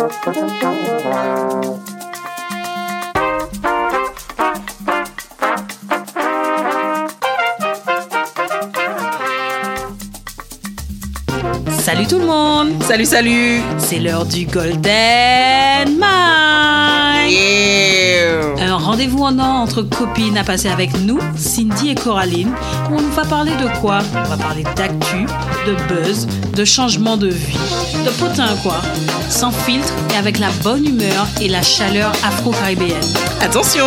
[0.00, 0.08] Salut
[12.06, 12.82] tout le monde.
[12.82, 13.60] Salut, salut.
[13.76, 16.00] C'est l'heure du Golden
[17.28, 18.56] Yeah.
[18.58, 22.52] Un rendez-vous en or entre copines à passer avec nous, Cindy et Coraline,
[22.90, 23.98] où on va parler de quoi?
[24.14, 25.26] On va parler d'actu,
[25.66, 26.26] de buzz,
[26.56, 27.58] de changement de vie,
[28.04, 28.80] de potin quoi,
[29.30, 33.00] sans filtre et avec la bonne humeur et la chaleur afro-caribéenne.
[33.40, 33.86] Attention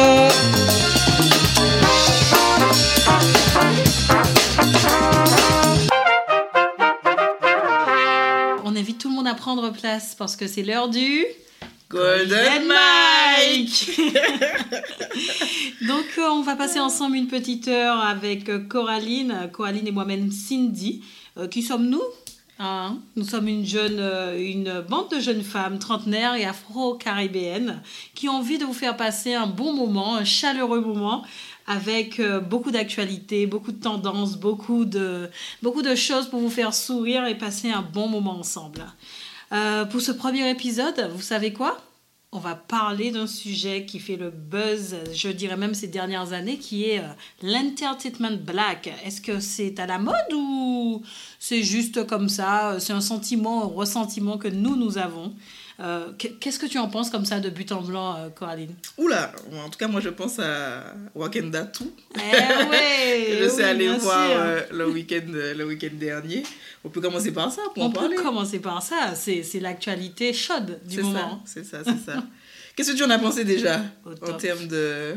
[8.64, 11.26] On invite tout le monde à prendre place parce que c'est l'heure du...
[11.90, 14.00] Golden Mike
[15.88, 20.32] Donc, euh, on va passer ensemble une petite heure avec euh, Coraline, Coraline et moi-même
[20.32, 21.04] Cindy.
[21.38, 22.02] Euh, qui sommes-nous?
[22.60, 23.00] Hein?
[23.16, 27.82] Nous sommes euh, une bande de jeunes femmes trentenaires et afro-caribéennes
[28.14, 31.24] qui ont envie de vous faire passer un bon moment, un chaleureux moment
[31.66, 35.30] avec euh, beaucoup d'actualités, beaucoup de tendances, beaucoup de,
[35.64, 38.86] beaucoup de choses pour vous faire sourire et passer un bon moment ensemble.
[39.52, 41.78] Euh, pour ce premier épisode, vous savez quoi?
[42.36, 46.58] On va parler d'un sujet qui fait le buzz, je dirais même ces dernières années,
[46.58, 47.00] qui est
[47.44, 48.92] l'entertainment black.
[49.06, 51.04] Est-ce que c'est à la mode ou
[51.46, 55.34] c'est juste comme ça euh, C'est un sentiment, un ressentiment que nous, nous avons.
[55.82, 56.08] Euh,
[56.40, 58.74] Qu'est-ce que tu en penses comme ça de but en blanc, euh, Coraline?
[58.98, 59.34] Oula
[59.66, 61.92] En tout cas, moi, je pense à Wakanda tout.
[62.16, 62.20] Eh
[62.70, 66.44] ouais que je suis oui, allée voir euh, le week-end le week dernier.
[66.86, 68.16] On peut commencer par ça pour On en peut parler.
[68.16, 69.14] commencer par ça.
[69.14, 71.44] C'est l'actualité chaude du moment.
[71.46, 72.24] c'est ça, c'est ça.
[72.78, 75.16] Qu'est-ce que tu en as pensé déjà en termes de...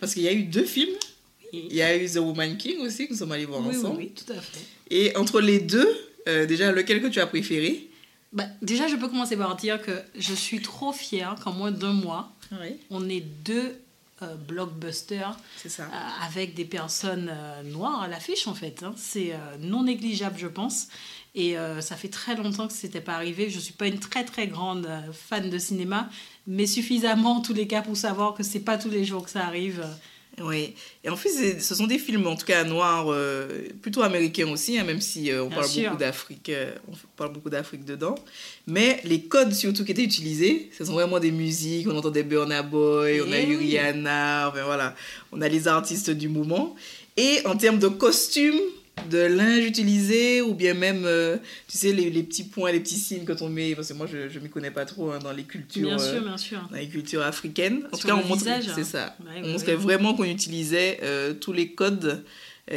[0.00, 0.96] Parce qu'il y a eu deux films.
[1.52, 3.76] Oui, Il y a eu The Woman King aussi, que nous sommes allés voir oui,
[3.76, 3.98] ensemble.
[3.98, 4.79] oui, tout à fait.
[4.90, 5.88] Et entre les deux,
[6.28, 7.88] euh, déjà, lequel que tu as préféré
[8.32, 11.92] Bah, déjà, je peux commencer par dire que je suis trop fière qu'en moins d'un
[11.92, 13.78] mois, Oui, on ait deux
[14.22, 15.84] euh, blockbusters euh,
[16.26, 17.32] avec des personnes
[17.64, 18.82] noires à l'affiche, en fait.
[18.82, 18.92] hein.
[18.96, 20.88] C'est non négligeable, je pense.
[21.36, 23.50] Et ça fait très longtemps que ce n'était pas arrivé.
[23.50, 26.10] Je ne suis pas une très, très grande fan de cinéma,
[26.48, 29.30] mais suffisamment, en tous les cas, pour savoir que c'est pas tous les jours que
[29.30, 29.84] ça arrive.
[30.42, 30.74] Oui,
[31.04, 33.46] et en fait, ce sont des films, en tout cas noirs, euh,
[33.82, 37.50] plutôt américains aussi, hein, même si euh, on parle beaucoup d'Afrique, euh, on parle beaucoup
[37.50, 38.14] d'Afrique dedans.
[38.66, 41.86] Mais les codes surtout qui étaient utilisés, ce sont vraiment des musiques.
[41.88, 43.76] On entendait Burna Boy, on a Eh eu oui.
[43.78, 44.94] Rihanna, enfin voilà,
[45.30, 46.74] on a les artistes du moment.
[47.18, 48.60] Et en termes de costumes,
[49.08, 51.36] de linge utilisé, ou bien même, euh,
[51.68, 54.06] tu sais, les, les petits points, les petits signes quand on met, parce que moi
[54.06, 55.88] je ne m'y connais pas trop hein, dans les cultures.
[55.88, 56.68] Bien euh, sûr, bien sûr.
[56.70, 57.84] dans les cultures africaines.
[57.92, 58.84] En Sur tout cas, on montrait, visage, c'est hein.
[58.84, 59.16] ça.
[59.20, 59.76] Ouais, on ouais, montrait ouais.
[59.76, 62.24] vraiment qu'on utilisait euh, tous les codes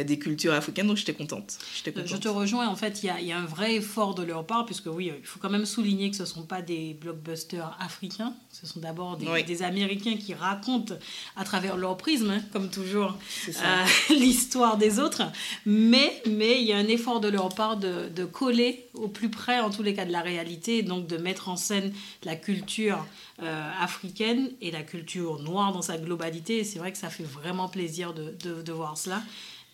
[0.04, 1.58] des cultures africaines, donc j'étais contente.
[1.86, 2.06] Euh, contente.
[2.08, 4.22] Je te rejoins, en fait, il y a, il y a un vrai effort de
[4.22, 6.94] leur part, puisque oui, il faut quand même souligner que ce ne sont pas des
[6.94, 9.44] blockbusters africains, ce sont d'abord des, Oui.
[9.44, 10.94] des Américains qui racontent
[11.36, 13.16] à travers leur prisme, hein, comme toujours,
[13.48, 15.22] euh, l'histoire des autres.
[15.66, 19.28] Mais mais il y a un effort de leur part de, de coller au plus
[19.28, 21.92] près, en tous les cas, de la réalité, donc de mettre en scène
[22.24, 23.04] la culture
[23.42, 26.58] euh, africaine et la culture noire dans sa globalité.
[26.58, 29.22] Et c'est vrai que ça fait vraiment plaisir de, de, de voir cela.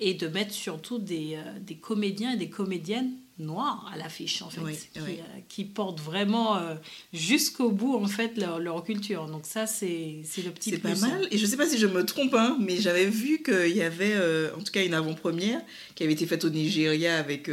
[0.03, 4.51] Et de mettre surtout des, euh, des comédiens et des comédiennes noirs à l'affiche, en
[4.51, 5.17] fait, Oui, qui, oui.
[5.19, 6.75] euh, qui portent vraiment euh,
[7.13, 9.27] jusqu'au bout, en fait, leur, leur culture.
[9.27, 11.27] Donc ça, c'est le petit C'est pas mal.
[11.31, 14.13] Et je sais pas si je me trompe, hein, mais j'avais vu qu'il y avait,
[14.15, 15.61] euh, en tout cas, une avant-première
[15.95, 17.51] qui avait été faite au Nigeria avec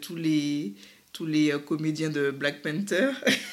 [0.00, 0.74] tous les
[1.12, 3.10] tous les comédiens de Black Panther.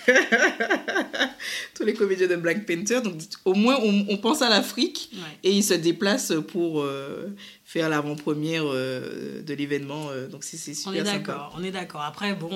[1.76, 3.02] tous les comédiens de Black Panther.
[3.02, 5.20] Donc, au moins, on, on pense à l'Afrique Ouais.
[5.44, 7.28] et ils se déplacent pour euh,
[7.72, 10.10] faire l'avant-première euh, de l'événement.
[10.10, 12.02] euh, donc, c'est c'est On super est d'accord, on est d'accord.
[12.02, 12.50] Après, bon,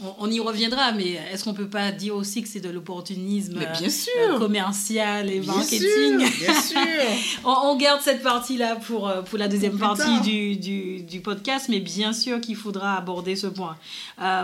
[0.00, 3.58] on, on y reviendra, mais est-ce qu'on peut pas dire aussi que c'est de l'opportunisme
[3.58, 6.78] euh, commercial et Bien marketing sûr, bien sûr.
[7.44, 11.66] on, on garde cette partie-là pour, pour la deuxième Pour partie du, du, du podcast,
[11.68, 13.76] mais bien sûr qu'il faudra aborder ce point.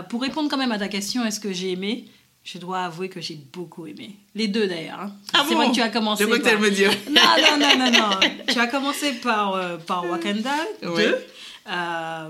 [0.09, 2.05] Pour répondre quand même à ta question, est-ce que j'ai aimé?
[2.49, 4.15] Je dois avouer que j'ai beaucoup aimé.
[4.33, 5.01] Les deux d'ailleurs.
[5.01, 5.11] hein.
[5.33, 6.59] Ah c'est bon vrai que tu as commencé crois que par...
[6.61, 6.91] me dire.
[7.11, 8.19] Non, non, non, non, non.
[8.47, 10.87] tu as commencé par, euh, par Wakanda 2.
[10.87, 11.27] Ouais.
[11.69, 12.29] Euh,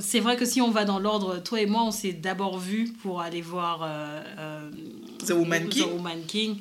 [0.00, 2.92] c'est vrai que si on va dans l'ordre, toi et moi, on s'est d'abord vus
[3.04, 4.70] pour aller voir euh, euh,
[5.24, 5.84] The Woman King.
[5.84, 6.56] The Woman King.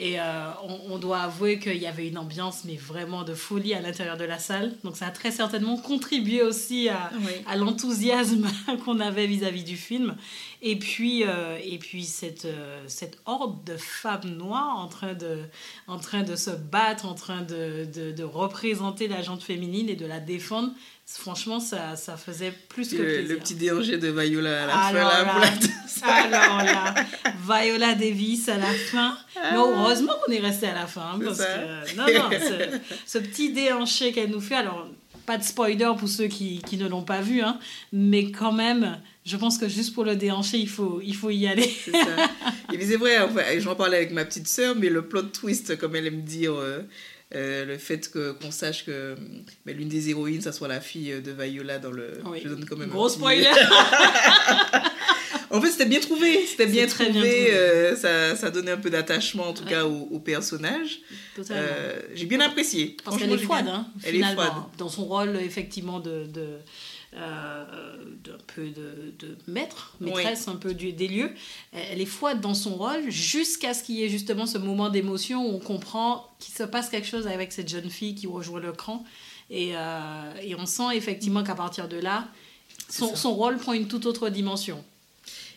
[0.00, 3.74] Et euh, on, on doit avouer qu'il y avait une ambiance, mais vraiment de folie
[3.74, 4.72] à l'intérieur de la salle.
[4.84, 7.32] Donc ça a très certainement contribué aussi à, Oui.
[7.48, 8.46] à l'enthousiasme
[8.84, 10.14] qu'on avait vis-à-vis du film.
[10.62, 15.40] Et puis, euh, et puis cette, euh, cette horde de femmes noires en train de,
[15.88, 19.96] en train de se battre, en train de, de, de représenter la gente féminine et
[19.96, 20.70] de la défendre,
[21.16, 23.28] franchement, ça, ça faisait plus que le, plaisir.
[23.28, 25.48] le petit déranger de Viola à la Alors fin, là, la.
[26.38, 26.94] Alors là,
[27.48, 29.16] Viola Davis à la fin.
[29.36, 31.14] Mais heureusement qu'on est resté à la fin.
[31.14, 34.86] hein, parce que, non, non, ce, ce petit déhanché qu'elle nous fait, alors,
[35.26, 37.58] pas de spoiler pour ceux qui, qui ne l'ont pas vu, hein,
[37.92, 41.46] mais quand même, je pense que juste pour le déhanché, il faut, il faut y
[41.46, 41.70] aller.
[41.84, 42.06] C'est ça.
[42.72, 45.96] Et c'est vrai, enfin, j'en parlais avec ma petite sœur, mais le plot twist, comme
[45.96, 46.80] elle aime dire, euh,
[47.34, 49.14] euh, le fait que, qu'on sache que
[49.66, 52.12] mais l'une des héroïnes, ça soit la fille de Viola dans le.
[52.26, 52.40] Oui.
[52.42, 53.48] Je donne quand même un Gros spoiler.
[55.50, 56.44] En fait, c'était bien trouvé.
[56.46, 57.20] C'était bien très trouvé.
[57.22, 57.54] bien trouvé.
[57.54, 59.70] euh, ça, ça donnait un peu d'attachement, en tout Ouais.
[59.70, 60.98] cas, au, au personnage.
[61.50, 62.98] Euh, j'ai bien apprécié.
[63.02, 64.62] Parce qu'elle est froide, bien- hein, Elle est finalement, froide.
[64.76, 66.48] dans son rôle effectivement de, de,
[67.14, 67.64] euh,
[68.24, 71.30] d'un peu de, de maître, maîtresse un peu du, des lieux.
[71.72, 75.46] Elle est froide dans son rôle jusqu'à ce qu'il y ait justement ce moment d'émotion
[75.46, 78.72] où on comprend qu'il se passe quelque chose avec cette jeune fille qui rejoint le
[78.72, 79.04] cran.
[79.50, 82.28] Et, euh, et on sent effectivement qu'à partir de là,
[82.90, 84.84] son, son rôle prend une toute autre dimension.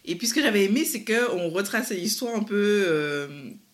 [0.06, 2.56] Et puis ce que j'avais aimé, c'est qu'on retraçait l'histoire un peu.
[2.88, 3.28] euh,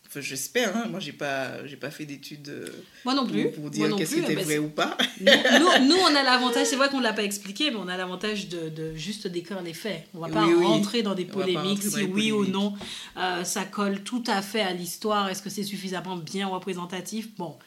[0.10, 2.66] Enfin, j'espère, hein, moi j'ai pas, j'ai pas fait d'études euh,
[3.04, 3.52] Moi non plus.
[3.52, 4.98] pour, dire qu'est-ce qui était vrai ou pas.
[5.20, 5.28] nous,
[5.60, 7.98] nous, nous, on a l'avantage, c'est vrai qu'on ne l'a pas expliqué, mais on a
[7.98, 10.06] l'avantage de, de juste décrire les faits.
[10.14, 10.66] On va pas Oui, oui.
[10.66, 12.74] rentrer dans des polémiques, si oui ou non
[13.18, 15.28] euh, ça colle tout à fait à l'histoire.
[15.30, 17.28] Est-ce que c'est suffisamment bien représentatif?
[17.38, 17.58] Bon.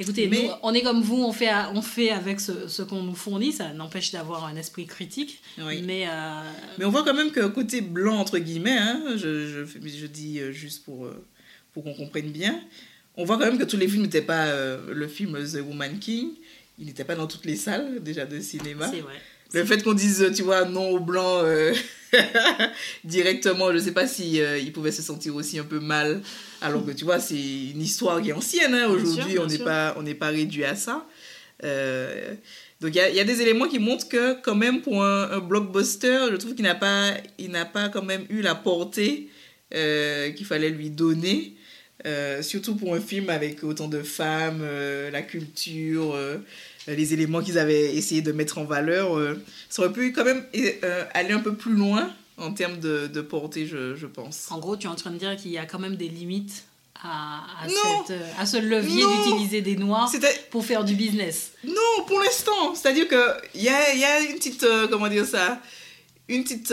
[0.00, 3.02] Écoutez, Mais- nous, on est comme vous, on fait, on fait avec ce, ce qu'on
[3.02, 5.42] nous fournit, ça n'empêche d'avoir un esprit critique.
[5.58, 5.82] Oui.
[5.84, 6.40] Mais euh,
[6.78, 10.84] Mais on voit quand même que côté blanc, entre guillemets, hein, je, je, dis juste
[10.84, 11.06] pour,
[11.72, 12.60] pour qu'on comprenne bien,
[13.16, 15.98] on voit quand même que tous les films n'étaient pas euh, le film The Woman
[15.98, 16.30] King,
[16.78, 18.88] il n'était pas dans toutes les salles déjà de cinéma.
[18.90, 19.14] c'est vrai.
[19.52, 21.74] Le fait qu'on dise, tu vois, non au blanc euh,
[23.04, 26.22] directement, je sais pas si euh, il pouvait se sentir aussi un peu mal,
[26.60, 28.74] alors que tu vois, c'est une histoire qui est ancienne.
[28.74, 28.86] hein.
[28.88, 31.06] Aujourd'hui, on n'est pas, on n'est pas réduit à ça.
[31.64, 32.34] Euh,
[32.80, 35.04] donc il y a, il y a des éléments qui montrent que quand même pour
[35.04, 38.54] un, un blockbuster, je trouve qu'il n'a pas, il n'a pas quand même eu la
[38.54, 39.28] portée
[39.72, 41.54] qu'il fallait lui donner.
[42.06, 46.38] Euh, surtout pour un film avec autant de femmes, euh, la culture, euh,
[46.86, 49.18] les éléments qu'ils avaient essayé de mettre en valeur,
[49.68, 50.44] ça aurait pu quand même
[51.12, 54.46] aller un peu plus loin en termes de, de portée, je, je pense.
[54.50, 56.64] En gros, tu es en train de dire qu'il y a quand même des limites
[57.02, 58.04] à, à, Non.
[58.06, 60.10] cette, à ce levier d'utiliser des noirs
[60.50, 61.52] pour faire du business.
[61.64, 63.24] non pour l'instant, c'est-à-dire que
[63.54, 65.60] il y a, y a une petite comment dire ça,
[66.28, 66.72] une petite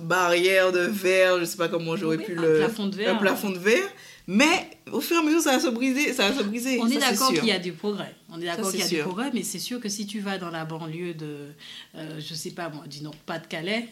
[0.00, 3.14] barrière de verre, je sais pas comment j'aurais Oui, pu un le plafond de verre.
[3.14, 3.88] un plafond de verre,
[4.26, 6.78] mais au fur et à mesure ça va se briser, ça va se briser.
[6.80, 8.14] On est d'accord qu'il y a du progrès.
[8.30, 10.38] On est d'accord qu'il y a du progrès, mais c'est sûr que si tu vas
[10.38, 11.48] dans la banlieue de,
[11.96, 13.88] euh, je sais pas moi, du Nord-Pas-de-Calais,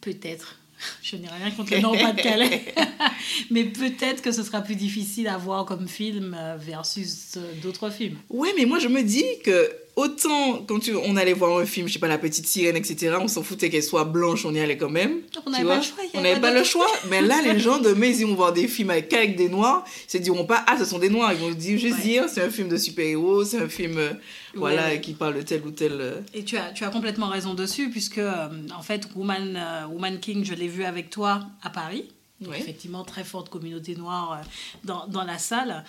[0.00, 0.56] peut-être.
[1.02, 2.74] Je n'ai rien contre le Nord-Pas-de-Calais,
[3.50, 7.90] mais peut-être que ce sera plus difficile à voir comme film euh, versus euh, d'autres
[7.90, 8.16] films.
[8.30, 11.88] Ouais, mais moi je me dis que autant quand tu, on allait voir un film,
[11.88, 14.60] je sais pas, La Petite Sirène, etc., on s'en foutait qu'elle soit blanche, on y
[14.60, 15.20] allait quand même.
[15.46, 15.96] On n'avait pas le choix.
[16.14, 16.86] On avait n'avait pas le choix.
[17.08, 19.84] Mais là, les gens demain, ils vont voir des films avec, des noirs.
[20.08, 21.32] Ils se diront pas, ah, ce sont des noirs.
[21.32, 22.02] Ils vont dire, juste Ouais.
[22.02, 24.12] dire, c'est un film de super-héros, c'est un film euh,
[24.54, 25.00] voilà, ouais.
[25.00, 25.92] qui parle de tel ou tel.
[26.00, 29.58] euh, Et tu as, tu as complètement raison dessus, puisque euh, en fait, Woman,
[29.90, 32.04] Woman King, je l'ai vu avec toi à Paris.
[32.40, 34.40] Donc, effectivement, très forte communauté noire
[34.82, 35.84] dans, dans la salle.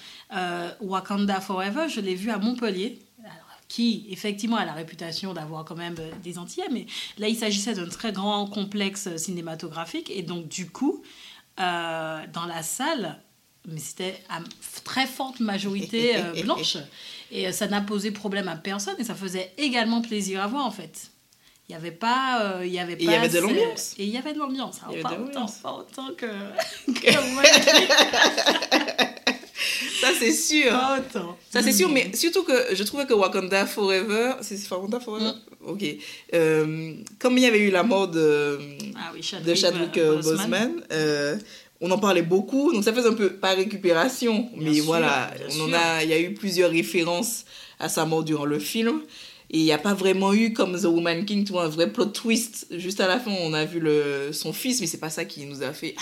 [0.82, 3.00] Wakanda Forever, je l'ai vu à Montpellier.
[3.74, 6.86] Qui effectivement a la réputation d'avoir quand même euh, des Antillais, mais
[7.18, 11.02] là il s'agissait d'un très grand complexe cinématographique et donc du coup
[11.58, 13.18] euh, dans la salle,
[13.66, 14.40] mais c'était à
[14.84, 16.76] très forte majorité euh, blanche
[17.32, 20.72] et ça n'a posé problème à personne et ça faisait également plaisir à voir en
[20.72, 21.10] fait.
[21.70, 23.42] Il n'y avait pas, euh, il y avait Et il y pas avait de ce-
[23.42, 23.94] l'ambiance.
[23.98, 24.80] Et il y avait de l'ambiance.
[24.80, 26.26] Pas, autant, pas autant que,
[26.94, 27.12] que
[30.02, 30.72] Ça, c'est sûr.
[30.98, 31.38] autant.
[31.50, 34.34] Ça, c'est sûr, mais surtout que je trouvais que Wakanda Forever.
[34.42, 35.32] C'est Wakanda Forever
[35.64, 35.84] Ok.
[36.34, 38.60] Euh, comme il y avait eu la mort de,
[38.96, 41.38] Ah oui, de Chadwick euh, Boseman, euh,
[41.80, 45.32] on en parlait beaucoup, donc ça faisait un peu pas récupération, Bien mais sûr, voilà,
[45.58, 47.46] on en a, il y a eu plusieurs références
[47.80, 49.02] à sa mort durant le film.
[49.54, 51.92] Et il n'y a pas vraiment eu, comme The Woman King, tu vois, un vrai
[51.92, 52.68] plot twist.
[52.72, 55.46] Juste à la fin, on a vu le, son fils, mais c'est pas ça qui
[55.46, 56.02] nous a fait Ah,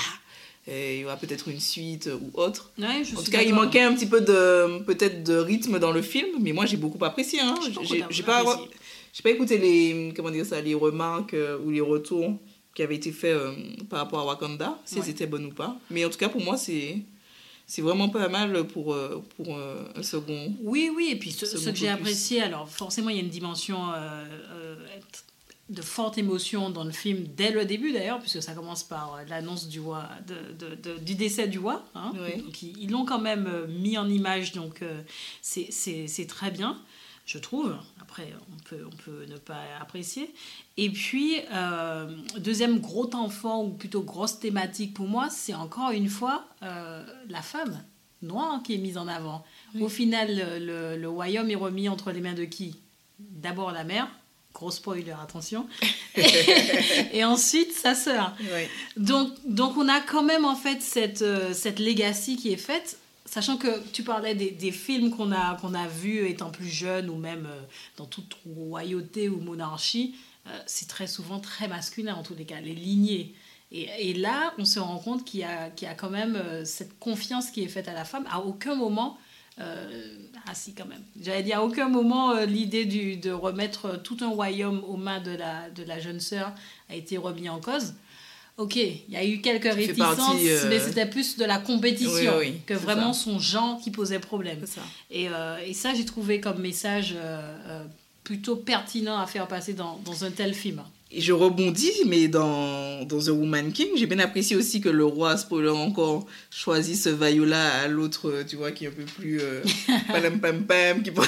[0.70, 2.72] il y aura peut-être une suite euh, ou autre.
[2.78, 5.92] Ouais, je En tout cas, il manquait un petit peu de peut-être de rythme dans
[5.92, 7.40] le film, mais moi j'ai beaucoup apprécié.
[7.40, 7.56] Hein.
[8.10, 8.44] J'ai pas,
[9.14, 12.34] j'ai pas écouté les comment dire ça, les remarques euh, ou les retours
[12.76, 13.54] qui avaient été faits euh,
[13.90, 15.06] par rapport à Wakanda, si Ouais.
[15.06, 15.76] c'était bon ou pas.
[15.90, 16.98] Mais en tout cas, pour moi, c'est
[17.66, 18.96] c'est vraiment pas mal pour
[19.36, 19.58] pour
[19.96, 20.54] un second.
[20.62, 23.92] Oui, oui, et puis ce, que j'ai apprécié, alors forcément il y a une dimension
[23.92, 24.76] euh, euh,
[25.70, 29.24] de forte émotion dans le film dès le début d'ailleurs, puisque ça commence par euh,
[29.30, 31.86] l'annonce du, roi, de, de- de- du décès du roi.
[31.96, 32.12] hein.
[32.16, 32.42] Oui.
[32.42, 35.02] Donc ils l'ont quand même euh, mis en image, donc euh,
[35.42, 36.78] c'est très bien.
[37.26, 37.76] je trouve.
[38.02, 40.34] Après, on peut, on peut ne pas apprécier.
[40.78, 46.10] Et puis, euh, deuxième gros fort, ou plutôt grosse thématique pour moi, c'est encore une
[46.10, 47.80] fois euh, la femme
[48.24, 49.46] noire qui est mise en avant.
[49.80, 50.28] Au final,
[50.60, 52.76] le, le, royaume est remis entre les mains de qui?
[53.20, 54.08] D'abord la mère,
[54.54, 55.68] gros spoiler, attention,
[56.16, 58.36] et, ensuite sa sœur.
[58.98, 62.98] Donc, donc on a quand même en fait cette, euh, cette legacy qui est faite
[63.26, 67.12] Sachant que tu parlais des, des films qu'on a, qu'on a vus étant plus jeune
[67.12, 67.62] ou même euh,
[67.96, 70.16] dans toute royauté ou monarchie,
[70.48, 73.36] euh, c'est très souvent très masculin en tous les cas, les lignées.
[73.72, 76.66] Et, et là, on se rend compte qu'il y a, qu'il y a quand même
[76.66, 78.26] cette confiance qui est faite à la femme.
[78.32, 79.20] À aucun moment,
[79.60, 84.84] ah si quand même, j'allais dire à aucun moment l'idée de remettre tout un royaume
[84.88, 86.54] aux mains de la, de la jeune sœur
[86.90, 87.94] a été remis en cause.
[88.60, 92.34] Ok, il y a eu quelques réticences, euh, mais c'était plus de la compétition
[92.66, 94.60] que vraiment son genre qui posait problème.
[94.66, 94.82] Ça.
[95.10, 97.86] Et, euh, et, ça, j'ai trouvé comme message euh,
[98.26, 100.84] plutôt pertinent à faire passer dans, dans, un tel film.
[101.10, 105.06] Et je rebondis, mais dans, dans The Woman King, j'ai bien apprécié aussi que le
[105.06, 109.42] roi, spoiler encore, choisit ce vaillot-là à l'autre, tu vois, qui est un peu plus...
[110.08, 111.12] pam pam pam, qui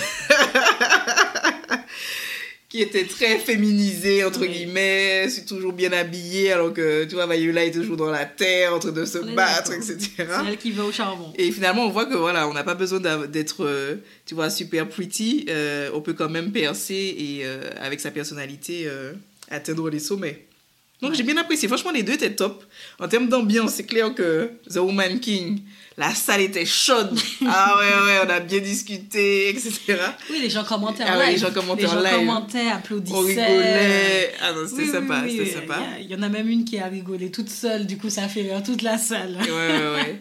[2.72, 7.72] qui était très féminisé, entre guillemets, toujours bien habillé, alors que, tu vois, Viola est
[7.72, 9.98] toujours dans la terre, en train de se battre, etc.
[10.16, 11.34] C'est elle qui va au charbon.
[11.36, 14.88] Et finalement, on voit que, voilà, on n'a pas besoin d'être, euh, tu vois, super
[14.88, 18.90] pretty, euh, on peut quand même percer et, euh, avec sa personnalité,
[19.50, 20.46] atteindre les sommets.
[21.02, 21.68] Donc j'ai bien apprécié.
[21.68, 22.64] Franchement, les deux étaient top.
[23.00, 25.62] En termes d'ambiance, c'est clair que The Woman King,
[25.98, 27.18] la salle était chaude.
[27.48, 29.98] ah ouais, ouais, on a bien discuté, etc.
[30.30, 31.34] Oui, les gens commentaient en ah live.
[31.34, 33.16] les gens commentaient les en gens commentaient, applaudissaient.
[33.18, 34.34] On rigolait.
[34.42, 35.80] Ah non, c'était sympa, c'était sympa.
[36.00, 38.28] Il y, en a même une qui a rigolé toute seule, du coup ça a
[38.28, 39.38] fait rire toute la salle.
[39.42, 40.20] ouais, ouais, ouais.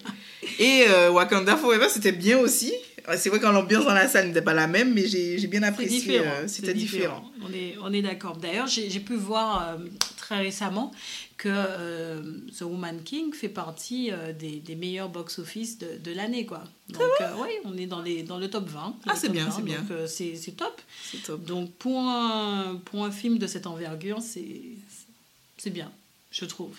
[0.59, 2.73] Et euh, Wakanda Forever, c'était bien aussi.
[3.17, 6.23] C'est vrai que l'ambiance dans la salle n'était pas la même, mais j'ai bien apprécié.
[6.47, 7.21] C'était différent.
[7.21, 7.33] différent.
[7.49, 8.37] On est, on est d'accord.
[8.37, 9.85] D'ailleurs, j'ai pu voir euh,
[10.31, 10.93] très récemment
[11.37, 12.23] que euh,
[12.57, 16.47] The Woman King fait partie euh, des, des, meilleurs box-office de, de l'année.
[16.47, 16.63] quoi.
[16.89, 17.03] Donc,
[17.43, 18.95] oui, on est dans, les, dans le top 20.
[19.09, 19.85] Ah, c'est bien, c'est bien.
[20.07, 20.81] c'est top.
[21.25, 21.45] top.
[21.45, 25.91] Donc, pour un, pour un film de cette envergure, c'est bien,
[26.31, 26.77] je trouve.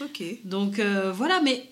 [0.00, 0.22] Ok.
[0.44, 1.68] Donc, voilà, mais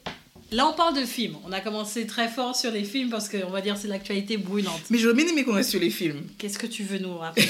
[0.52, 1.36] Là, on parle de films.
[1.46, 4.82] On a commencé très fort sur les films parce qu'on va dire c'est l'actualité brûlante.
[4.90, 6.22] Mais j'aurais bien aimé qu'on reste sur les films.
[6.38, 7.48] Qu'est-ce que tu veux nous rappeler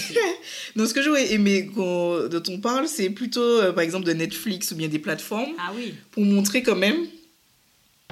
[0.76, 4.70] Donc, ce que j'aurais aimé dont on parle, c'est plutôt, euh, par exemple, de Netflix
[4.70, 5.52] ou bien des plateformes.
[5.58, 5.94] Ah oui.
[6.12, 7.06] Pour montrer quand même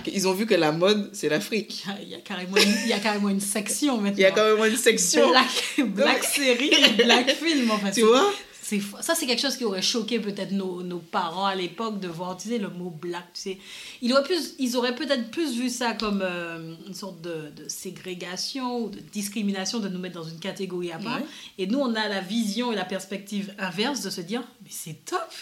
[0.03, 1.85] qu'ils ont vu que la mode, c'est l'Afrique.
[2.03, 4.17] Il y, a carrément une, il y a carrément une section maintenant.
[4.17, 5.29] Il y a carrément une section.
[5.31, 6.71] Black, black série,
[7.05, 7.93] black film, en fait.
[7.93, 8.33] Tu vois?
[8.79, 12.37] Ça, c'est quelque chose qui aurait choqué peut-être nos, nos, parents à l'époque de voir,
[12.37, 13.59] tu sais, le mot black, tu sais.
[14.03, 17.69] Ils auraient, plus, ils auraient peut-être plus vu ça comme euh, une sorte de, de,
[17.69, 21.21] ségrégation ou de discrimination, de nous mettre dans une catégorie à part.
[21.59, 25.05] Et nous, on a la vision et la perspective inverse de se dire, mais c'est
[25.05, 25.33] top,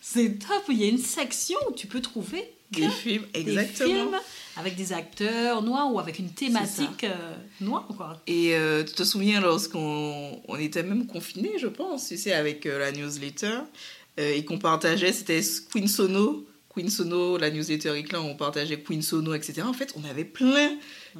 [0.00, 3.88] c'est top, il y a une section où tu peux trouver des films, exactement.
[3.88, 4.18] Des films
[4.56, 7.86] avec des acteurs noirs ou avec une thématique euh, noire.
[7.96, 8.20] Quoi.
[8.26, 12.66] Et euh, tu te souviens lorsqu'on on était même confinés, je pense, tu sais, avec
[12.66, 13.60] euh, la newsletter,
[14.18, 15.40] et qu'on partageait, c'était
[15.72, 19.62] Queen Sono, Queen Sono, la newsletter et on partageait Queen Sono, etc.
[19.62, 20.76] En fait, on avait plein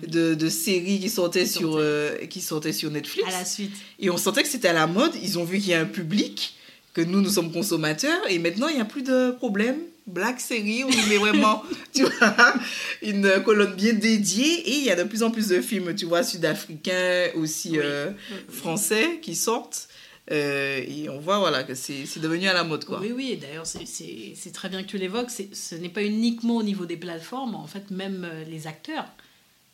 [0.07, 1.81] de, de séries qui sortaient, sur,
[2.29, 3.27] qui sortaient sur Netflix.
[3.27, 3.73] À la suite.
[3.99, 5.87] Et on sentait que c'était à la mode, ils ont vu qu'il y a un
[5.87, 6.55] public,
[6.93, 10.85] que nous, nous sommes consommateurs, et maintenant, il n'y a plus de problème Black Série
[10.85, 11.63] où il met vraiment,
[11.95, 12.55] tu vois,
[13.03, 14.69] une colonne bien dédiée.
[14.69, 18.11] Et il y a de plus en plus de films, tu vois, sud-africains, aussi euh,
[18.49, 19.89] français qui sortent.
[20.31, 22.85] Euh, et on voit voilà, que c'est devenu à la mode.
[22.85, 23.01] Quoi.
[23.01, 25.31] Oui, oui, d'ailleurs, c'est très bien que tu l'évoques.
[25.31, 29.07] Ce n'est pas uniquement au niveau des plateformes, en fait, même euh, les acteurs.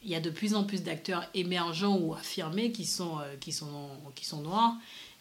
[0.04, 3.88] Il y a de plus en plus d'acteurs émergents ou affirmés qui sont, qui sont,
[4.14, 4.76] qui sont noirs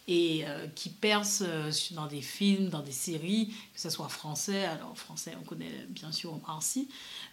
[0.08, 4.64] et euh, qui perce euh, dans des films, dans des séries, que ce soit français,
[4.66, 6.60] alors français on connaît bien sûr en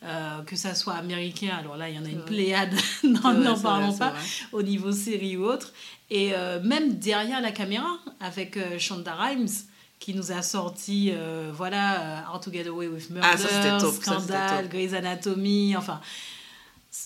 [0.03, 3.97] euh, que ce soit américain, alors là il y en a une pléiade, n'en parlons
[3.97, 4.13] pas,
[4.53, 5.73] au niveau série ou autre,
[6.11, 9.49] et même derrière la caméra avec Shonda Rhimes
[9.99, 11.13] qui nous a sorti
[11.53, 16.01] voilà How to Get Away with ah, Murder, Scandal, Grey's Anatomy, enfin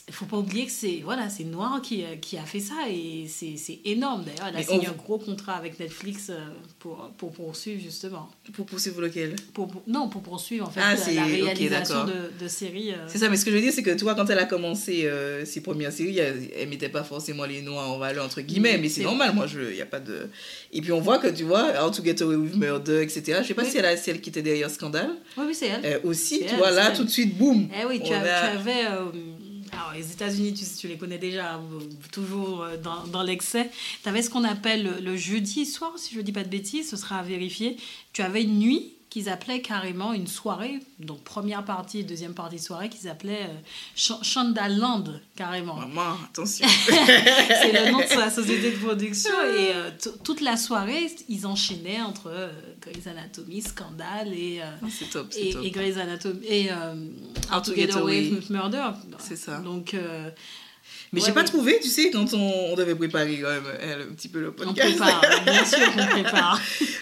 [0.06, 2.74] il faut pas oublier que c'est voilà c'est Noir qui, euh, qui, a fait ça
[2.90, 4.48] et c'est énorme d'ailleurs.
[4.48, 6.38] Elle a signé un gros contrat avec Netflix euh,
[6.78, 8.28] pour, pour poursuivre justement.
[8.52, 9.36] Pour poursuivre lequel?
[9.54, 13.06] Pour, non pour poursuivre en fait ah, la, réalisation de, de, séries euh.
[13.06, 15.08] c'est ça mais ce que je veux dire c'est que toi quand elle a commencé
[15.44, 18.88] ses premières séries elle, elle mettait pas forcément les Noirs en valeur entre guillemets mais
[18.88, 20.28] c'est normal moi je y a pas de
[20.72, 23.48] et puis on voit que tu vois How to Get Away with Murder etc je
[23.48, 25.10] sais pas si elle a celle qui était derrière Scandale.
[25.36, 26.00] Oui oui c'est elle.
[26.04, 28.30] Aussi tu vois là tout de suite boum eh oui tu, avais
[29.72, 31.62] Alors, les États-Unis, tu, les connais déjà, hein,
[32.12, 33.70] toujours euh, dans, dans l'excès.
[34.02, 36.48] Tu avais ce qu'on appelle le, le jeudi soir, si je ne dis pas de
[36.48, 37.76] bêtises, ce sera à vérifier.
[38.12, 42.56] Tu avais une nuit qu'ils appelaient carrément une soirée, donc première partie et deuxième partie
[42.56, 43.60] de soirée, qu'ils appelaient euh,
[43.96, 45.04] Ch- Chandaland,
[45.36, 45.74] carrément.
[45.76, 46.66] Maman, attention.
[46.86, 49.30] C'est le nom de sa société de production.
[49.56, 49.90] Et euh,
[50.24, 55.50] toute la soirée, ils enchaînaient entre euh, Grey's Anatomy, Scandale et, euh, c'est top, et,
[55.50, 55.64] top.
[55.64, 56.94] et Grey's Anatomy et euh,
[57.52, 58.30] How to Get Away.
[58.30, 58.90] with Murder.
[59.18, 59.58] C'est ça.
[59.58, 59.94] Donc,
[61.12, 64.04] Mais Ouais, j'ai pas trouvé, tu sais, quand on, on devait préparer quand même euh,
[64.10, 64.96] un petit peu le on podcast.
[64.98, 66.60] prépare, bien sûr qu'on prépare.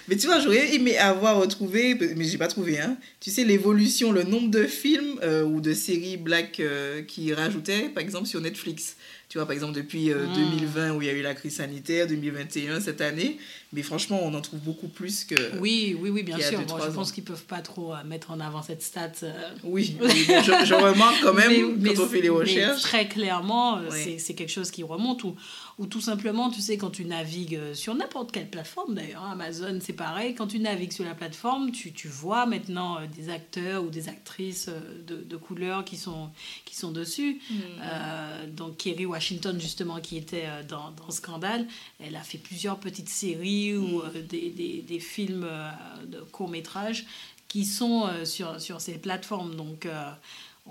[0.08, 2.96] Mais tu vois, j'aurais aimé avoir retrouvé, mais j'ai pas trouvé, hein.
[3.20, 7.88] Tu sais, l'évolution, le nombre de films euh, ou de séries black euh, qui rajoutaient,
[7.88, 8.96] par exemple, sur Netflix.
[9.28, 10.34] Tu vois, par exemple, depuis euh, Mm.
[10.34, 13.38] 2020 où il y a eu la crise sanitaire, 2021 cette année.
[13.76, 15.34] Mais franchement, on en trouve beaucoup plus que.
[15.58, 16.52] Oui, oui, oui, bien sûr.
[16.52, 19.12] deux, Bon, trois je pense qu'ils peuvent pas trop euh, mettre en avant cette stat.
[19.22, 19.32] euh,
[19.64, 22.36] Oui, oui, bon, je, je remarque quand même Mais- quand mais- on fait les mais
[22.36, 22.80] recherches.
[22.82, 25.22] très clairement, euh, c'est- quelque chose qui remonte.
[25.24, 25.36] Ou,
[25.78, 29.78] ou tout simplement, tu sais, quand tu navigues sur n'importe quelle plateforme, d'ailleurs, hein, Amazon,
[29.82, 30.34] c'est pareil.
[30.34, 34.70] Quand tu navigues sur la plateforme, tu, tu vois maintenant des acteurs ou des actrices
[35.06, 36.30] de, de couleur qui sont,
[36.64, 37.40] qui sont dessus.
[37.50, 37.54] Hmm.
[37.82, 41.66] Euh, donc, Kerry Washington, justement, qui était dans, dans Scandale,
[42.00, 45.70] elle a fait plusieurs petites séries ou euh, des, des, des films euh,
[46.06, 47.06] de court-métrage
[47.48, 49.54] qui sont euh, sur, sur ces plateformes.
[49.54, 49.88] Donc,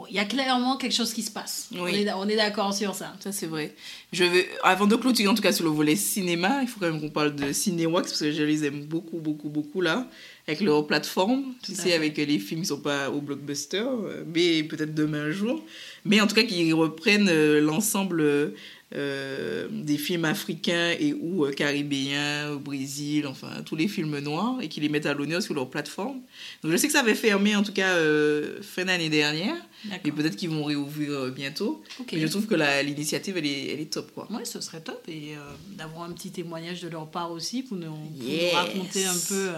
[0.09, 1.69] il y a clairement quelque chose qui se passe.
[1.71, 1.79] Oui.
[1.79, 3.15] On est, on est d'accord sur ça.
[3.21, 3.73] Ça, c'est vrai.
[4.11, 6.91] Je vais, avant de clôturer, en tout cas, sur le volet cinéma, il faut quand
[6.91, 10.07] même qu'on parle de Cinéwax, parce que je les aime beaucoup, beaucoup, beaucoup, là,
[10.47, 13.83] avec leur plateforme, tu sais, avec les films qui sont pas au blockbuster,
[14.33, 15.63] mais peut-être demain un jour.
[16.05, 18.53] Mais en tout cas, qui reprennent euh, l'ensemble
[18.93, 24.57] euh, des films africains et ou euh, caribéens, au Brésil, enfin, tous les films noirs,
[24.61, 26.19] et qui les mettent à l'honneur sur leur plateforme.
[26.61, 29.55] Donc, je sais que ça avait fermé, en tout cas, euh, fin d'année dernière,
[30.05, 31.81] et peut-être qu'ils vont réouvrir bientôt.
[31.99, 32.09] Ok.
[32.13, 34.27] Mais je trouve que l'initiative, elle est, elle est top, quoi.
[34.31, 35.39] Ouais, ce serait top et euh,
[35.75, 38.53] d'avoir un petit témoignage de leur part aussi pour nous, pour nous Yes.
[38.53, 39.49] raconter un peu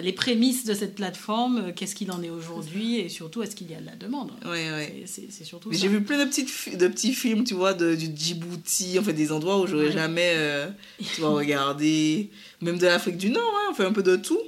[0.00, 3.70] les prémices de cette plateforme, euh, qu'est-ce qu'il en est aujourd'hui et surtout est-ce qu'il
[3.70, 4.30] y a de la demande?
[4.44, 5.02] Ouais, ouais.
[5.06, 5.82] C'est- surtout Mais ça.
[5.82, 9.12] J'ai vu plein de, petites, de petits films, tu vois, de, du Djibouti, en fait,
[9.12, 9.92] des endroits où j'aurais Ouais.
[9.92, 10.68] jamais, euh,
[11.14, 12.30] tu vois, regardé.
[12.60, 14.38] Même de l'Afrique du Nord, hein, on fait un peu de tout.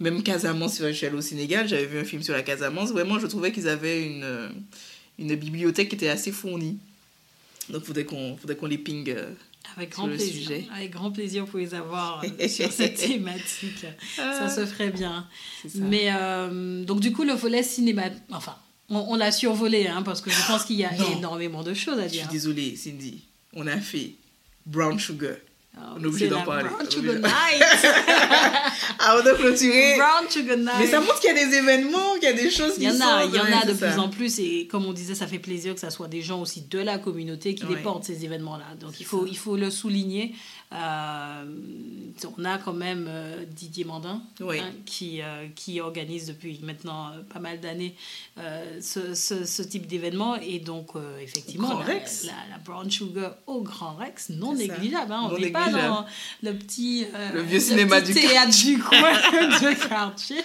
[0.00, 2.90] Même Casamance, je suis allée au Sénégal, j'avais vu un film sur la Casamance.
[2.90, 4.48] Vraiment, je trouvais qu'ils avaient une, euh,
[5.18, 6.76] une bibliothèque qui était assez fournie.
[7.70, 9.08] Donc, faudrait qu'on faudrait qu'on les ping.
[9.10, 9.30] euh.
[9.76, 10.34] Avec sur grand le plaisir.
[10.34, 10.66] sujet.
[10.74, 13.86] Avec grand plaisir pour les avoir euh, sur cette thématique.
[14.16, 15.26] Ça se ferait bien.
[15.74, 18.56] Mais euh, donc du coup, le volet cinéma, enfin,
[18.90, 21.16] on, on l'a survolé hein, parce que je pense qu'il y a Non.
[21.18, 22.28] énormément de choses à Je suis dire.
[22.28, 23.22] désolée, Cindy.
[23.54, 24.12] On a fait
[24.66, 25.36] Brown Sugar.
[25.96, 26.68] On est obligé d'en parler.
[26.68, 27.28] Brown Sugar obligé.
[27.28, 27.86] Night.
[28.98, 29.96] Avant de clôturer.
[29.96, 30.70] Brown Sugar Night.
[30.80, 32.88] Mais ça montre qu'il y a des événements, qu'il y a des choses qui Il
[32.88, 35.14] y en a, il y en a de plus en plus et comme on disait,
[35.14, 37.76] ça fait plaisir que ça soit des gens aussi de la communauté qui Ouais.
[37.76, 38.64] déportent ces événements-là.
[38.80, 39.28] Donc il faut, ça.
[39.30, 40.34] il faut le souligner.
[40.72, 41.44] Euh,
[42.38, 44.58] on a quand même euh, Didier Mandin Oui.
[44.58, 47.94] hein, qui, euh, qui organise depuis maintenant pas mal d'années
[48.80, 50.90] ce, ce, ce type d'événement et donc
[51.22, 51.86] effectivement la.
[51.94, 51.94] La,
[52.50, 55.12] la Brown Sugar au Grand Rex non négligeable.
[55.12, 55.28] hein.
[55.32, 56.06] on n'est pas dans
[56.42, 60.36] le petit, euh, Le vieux cinéma petit du théâtre du coin de quartier.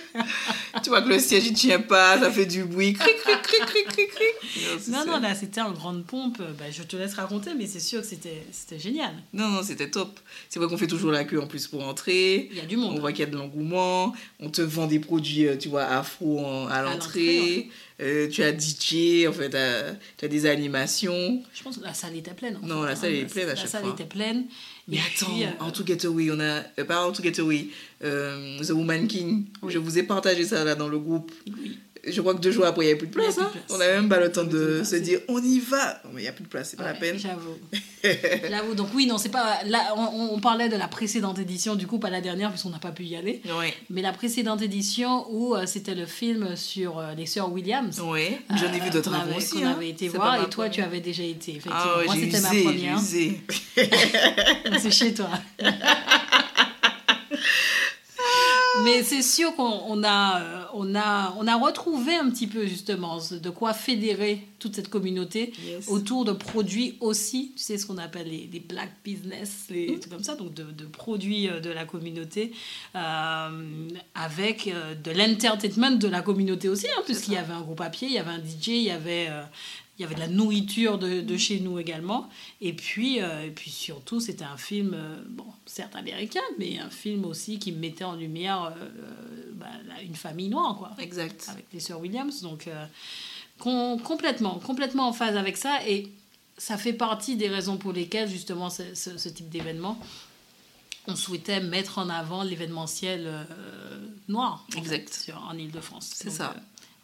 [0.83, 2.93] Tu vois que le siège il tient pas, ça fait du bruit.
[2.93, 4.87] Cric, cric, cric, cric, cric, cric.
[4.89, 6.37] Non, non, là, c'était en grande pompe.
[6.57, 8.43] Bah, je te laisse raconter, mais c'est sûr que c'était
[8.79, 9.13] génial.
[9.33, 10.19] non, non, c'était top.
[10.49, 12.47] C'est vrai qu'on fait toujours la queue en plus pour entrer.
[12.51, 12.99] Il y a du On monde.
[12.99, 14.13] voit qu'il y a de l'engouement.
[14.39, 17.69] On te vend des produits, euh, tu vois, afro en- à l'entrée.
[18.01, 19.49] Euh, tu as DJ, en fait,
[20.17, 21.43] tu as des animations.
[21.53, 22.57] Je pense que la salle était pleine.
[22.63, 23.15] en Non, fait, la salle hein.
[23.21, 23.91] est pleine à La chaque salle fois.
[23.91, 24.45] était pleine.
[24.89, 26.63] Mais attends, puis, How to Get Away, on a.
[26.79, 27.67] euh, pas How to Get Away,
[28.01, 29.45] The Woman King.
[29.61, 29.71] Oui.
[29.73, 31.31] Je vous ai partagé ça là dans le groupe.
[31.47, 31.77] oui.
[32.07, 33.35] Je crois que deux jours après, il n'y avait plus de place.
[33.35, 33.51] plus de hein.
[33.51, 33.63] place.
[33.69, 36.01] On n'avait même pas le temps de se dire on y va.
[36.05, 37.17] Non, mais il n'y a plus de place, c'est pas la peine.
[37.17, 37.57] J'avoue.
[38.49, 38.75] J'avoue.
[38.75, 39.59] Donc, oui, non, c'est pas.
[39.65, 42.79] Là, on, on parlait de la précédente édition, du coup, pas la dernière, puisqu'on n'a
[42.79, 43.41] pas pu y aller.
[43.57, 43.73] Ouais.
[43.89, 47.99] Mais la précédente édition où euh, c'était le film sur euh, les sœurs Williams.
[48.01, 49.59] Ouais, j'en ai vu d'autres qu'on avant aussi.
[49.59, 49.71] qu'on hein.
[49.71, 52.49] avait été voir et toi tu avais déjà été effectivement Ah ouais, moi c'était ma
[52.49, 52.99] première
[54.79, 55.29] c'est chez toi
[58.83, 62.65] mais c'est sûr qu'on on a, euh, on, a, on a retrouvé un petit peu
[62.65, 65.87] justement de quoi fédérer toute cette communauté Yes.
[65.87, 69.99] autour de produits aussi, tu sais ce qu'on appelle les, les black business, les Mm.
[69.99, 72.51] trucs comme ça, donc de, de produits euh, de la communauté,
[72.95, 74.71] euh, avec
[75.03, 78.13] de l'entertainment de la communauté aussi, hein, puisqu'il y avait un groupe à pied, il
[78.13, 79.41] y avait un DJ, il y avait, euh,
[79.99, 82.29] il y avait de la nourriture de, de chez nous également,
[82.61, 86.89] et puis, euh, et puis surtout c'était un film, euh, bon, certes américain, mais un
[86.89, 89.67] film aussi qui mettait en lumière euh, bah,
[90.01, 91.47] une famille noire, quoi Exact.
[91.49, 92.41] avec les sœurs Williams.
[92.41, 92.69] Donc,
[93.57, 95.79] complètement, complètement en phase avec ça.
[95.85, 96.09] Et
[96.57, 99.97] ça fait partie des raisons pour lesquelles, justement, ce, ce, type d'événement,
[101.07, 103.43] on souhaitait mettre en avant l'événementiel euh,
[104.27, 105.31] noir exact.
[105.49, 106.11] en, Ile-de-France.
[106.13, 106.53] C'est ça.
[106.55, 106.59] Euh,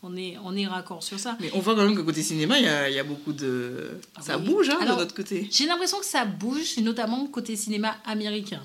[0.05, 1.35] on est, on est raccord sur ça.
[1.39, 3.99] Mais on voit quand même que côté cinéma, il y a, y a, beaucoup de...
[4.21, 5.47] Ça bouge hein, de notre côté.
[5.51, 8.61] J'ai l'impression que ça bouge, notamment côté cinéma américain.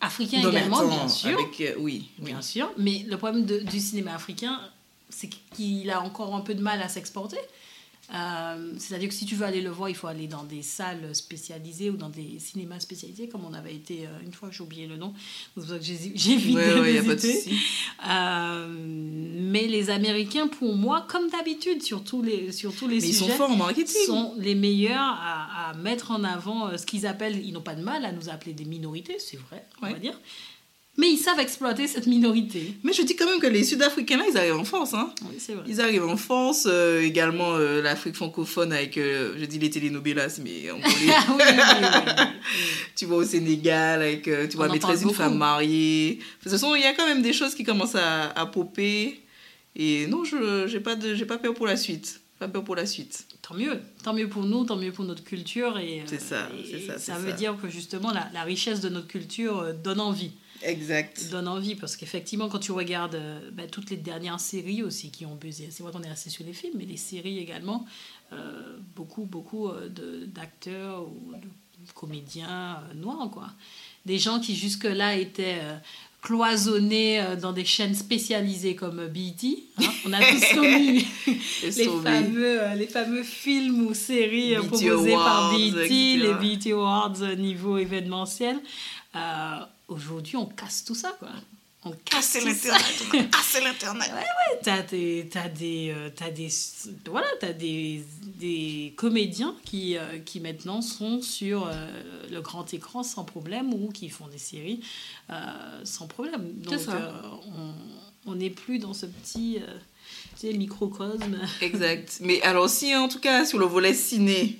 [0.00, 1.38] Africain également, bien sûr.
[1.60, 2.70] Euh, oui, Bien sûr.
[2.78, 4.60] Mais le problème du cinéma africain,
[5.10, 7.38] c'est qu'il a encore un peu de mal à s'exporter.
[8.14, 11.14] Euh, c'est-à-dire que si tu veux aller le voir, il faut aller dans des salles
[11.14, 14.86] spécialisées ou dans des cinémas spécialisés, comme on avait été euh, une fois, j'ai oublié
[14.86, 15.12] le nom,
[15.54, 15.94] c'est pour ça que j'ai
[16.36, 17.02] vite ouais,
[18.08, 23.00] euh, mais les Américains, pour moi, comme d'habitude, sur tous les, sur tous les mais
[23.00, 24.06] sujets, ils sont forts en marketing.
[24.06, 27.82] sont les meilleurs à, à mettre en avant ce qu'ils appellent, ils n'ont pas de
[27.82, 30.18] mal à nous appeler des minorités, c'est vrai, on va dire,
[30.98, 32.74] mais ils savent exploiter cette minorité.
[32.82, 34.94] Mais je dis quand même que les Sud-Africains, là, ils arrivent en France.
[34.94, 35.14] Hein.
[35.22, 35.64] Oui, c'est vrai.
[35.68, 40.40] Ils arrivent en France, euh, également euh, l'Afrique francophone avec, euh, je dis les telenovelas,
[40.42, 42.24] mais on oui, oui, oui,
[42.96, 46.16] Tu vois au Sénégal, avec, tu vois, Maîtresse d'une femme mariée.
[46.16, 49.20] De toute façon, il y a quand même des choses qui commencent à, à popper.
[49.76, 52.20] Et non, je n'ai pas, de, pas peur pour la suite.
[52.40, 53.24] Pas peur pour la suite.
[53.40, 53.80] Tant mieux.
[54.02, 55.78] Tant mieux pour nous, tant mieux pour notre culture.
[56.06, 56.98] C'est ça, c'est ça.
[56.98, 60.32] Ça veut dire que justement, la, la richesse de notre culture donne envie.
[60.62, 61.28] Exact.
[61.30, 65.26] Donne envie parce qu'effectivement, quand tu regardes euh, bah, toutes les dernières séries aussi qui
[65.26, 67.86] ont buzzé, c'est vrai qu'on est resté sur les films, mais les séries également,
[68.32, 69.88] euh, beaucoup, beaucoup euh,
[70.26, 73.50] d'acteurs ou de comédiens noirs, quoi.
[74.04, 75.60] Des gens qui jusque-là étaient
[76.22, 79.58] cloisonnés dans des chaînes spécialisées comme BET.
[79.78, 79.84] Hein.
[80.06, 81.04] On a tous connu
[81.62, 88.58] les, fameux, les fameux films ou séries proposés par BET, les BET Awards niveau événementiel.
[89.88, 91.30] Aujourd'hui, on casse tout ça, quoi.
[91.84, 93.30] On casse l'internet.
[93.30, 94.08] Casser l'internet.
[94.08, 94.60] ouais, ouais.
[94.62, 96.48] T'as des, t'as des, euh, t'as des,
[97.06, 98.02] voilà, t'as des,
[98.38, 101.72] des comédiens qui, euh, qui maintenant sont sur euh,
[102.30, 104.80] le grand écran sans problème ou qui font des séries
[105.84, 106.52] sans problème.
[106.62, 106.80] Donc,
[108.26, 109.60] on n'est plus dans ce petit
[110.42, 111.38] microcosme.
[111.60, 112.18] Exact.
[112.20, 114.58] Mais alors aussi, en tout cas, sur le volet ciné,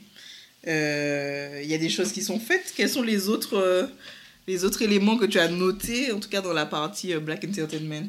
[0.64, 2.72] il y a des choses qui sont faites.
[2.76, 3.90] Quels sont les autres
[4.48, 7.44] les autres éléments que tu as notés, en tout cas dans la partie euh, Black
[7.44, 8.08] Entertainment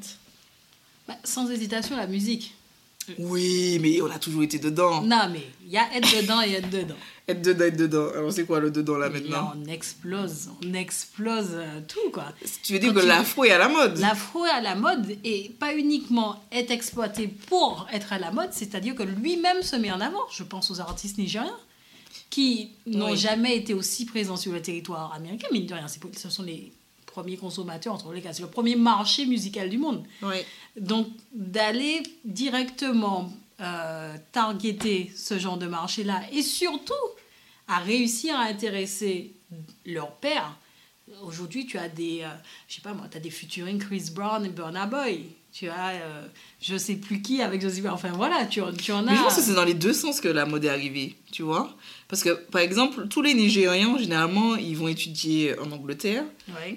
[1.07, 2.55] bah, Sans hésitation, la musique.
[3.17, 5.01] Oui, mais on a toujours été dedans.
[5.01, 6.95] Non, mais il y a être dedans et être dedans.
[7.27, 8.07] être dedans, être dedans.
[8.15, 12.27] Alors, c'est quoi le dedans là maintenant On explose, on explose euh, tout quoi.
[12.63, 15.51] Tu veux dire que l'afro est à la mode L'afro est à la mode et
[15.59, 19.99] pas uniquement être exploité pour être à la mode, c'est-à-dire que lui-même se met en
[19.99, 20.21] avant.
[20.31, 21.57] Je pense aux artistes nigériens
[22.29, 26.43] qui n'ont jamais été aussi présents sur le territoire américain, mais de rien, ce sont
[26.43, 26.71] les
[27.05, 30.03] premiers consommateurs, entre les cas, c'est le premier marché musical du monde.
[30.77, 36.93] Donc, d'aller directement euh, targeter ce genre de marché-là et surtout
[37.67, 39.33] à réussir à intéresser
[39.85, 40.55] leur père.
[41.23, 42.29] Aujourd'hui, tu as des, euh,
[42.67, 45.25] je sais pas moi, tu as des featuring Chris Brown et Burna Boy.
[45.51, 46.27] Tu as, euh,
[46.61, 47.81] je sais plus qui avec Josie.
[47.89, 49.11] Enfin voilà, tu, tu en as.
[49.11, 51.41] Mais je pense que c'est dans les deux sens que la mode est arrivée, tu
[51.41, 51.75] vois.
[52.09, 56.23] Parce que, par exemple, tous les Nigérians, généralement, ils vont étudier en Angleterre.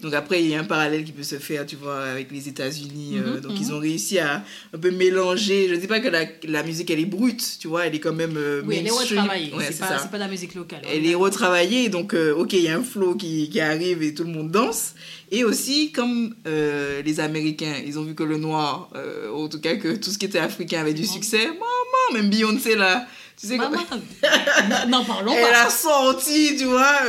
[0.02, 2.48] Donc après, il y a un parallèle qui peut se faire, tu vois, avec les
[2.50, 3.14] États-Unis.
[3.14, 3.74] Euh, mhm, donc ils mhm.
[3.74, 5.68] ont réussi à un peu mélanger.
[5.70, 7.98] Je ne dis pas que la, la, musique, elle est brute, tu vois, elle est
[7.98, 8.36] quand même.
[8.36, 9.52] Euh, oui, elle est retravaillée.
[9.70, 10.82] c'est pas, pas, de la musique locale.
[10.86, 14.12] Elle est retravaillée, donc, euh, ok, il y a un flow qui, qui, arrive et
[14.12, 14.94] tout le monde danse.
[15.30, 18.90] Et aussi, comme les Américains, ils ont vu que le noir,
[19.34, 21.46] en tout cas, que tout ce qui était africain avait du succès.
[21.46, 23.06] Maman, même Beyoncé, là.
[23.42, 23.76] Tu sais Maman,
[24.88, 25.38] n'en parlons pas.
[25.40, 27.00] Elle a sorti, tu vois,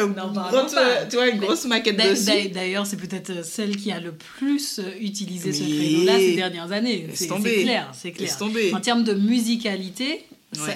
[1.07, 2.49] tu vois une grosse maquette dessus.
[2.49, 6.71] D'ailleurs, c'est peut-être euh, celle qui a le plus euh, utilisé ce créneau-là ces dernières
[6.71, 7.07] années.
[7.13, 8.35] C'est clair, c'est clair.
[8.73, 10.25] En termes de musicalité,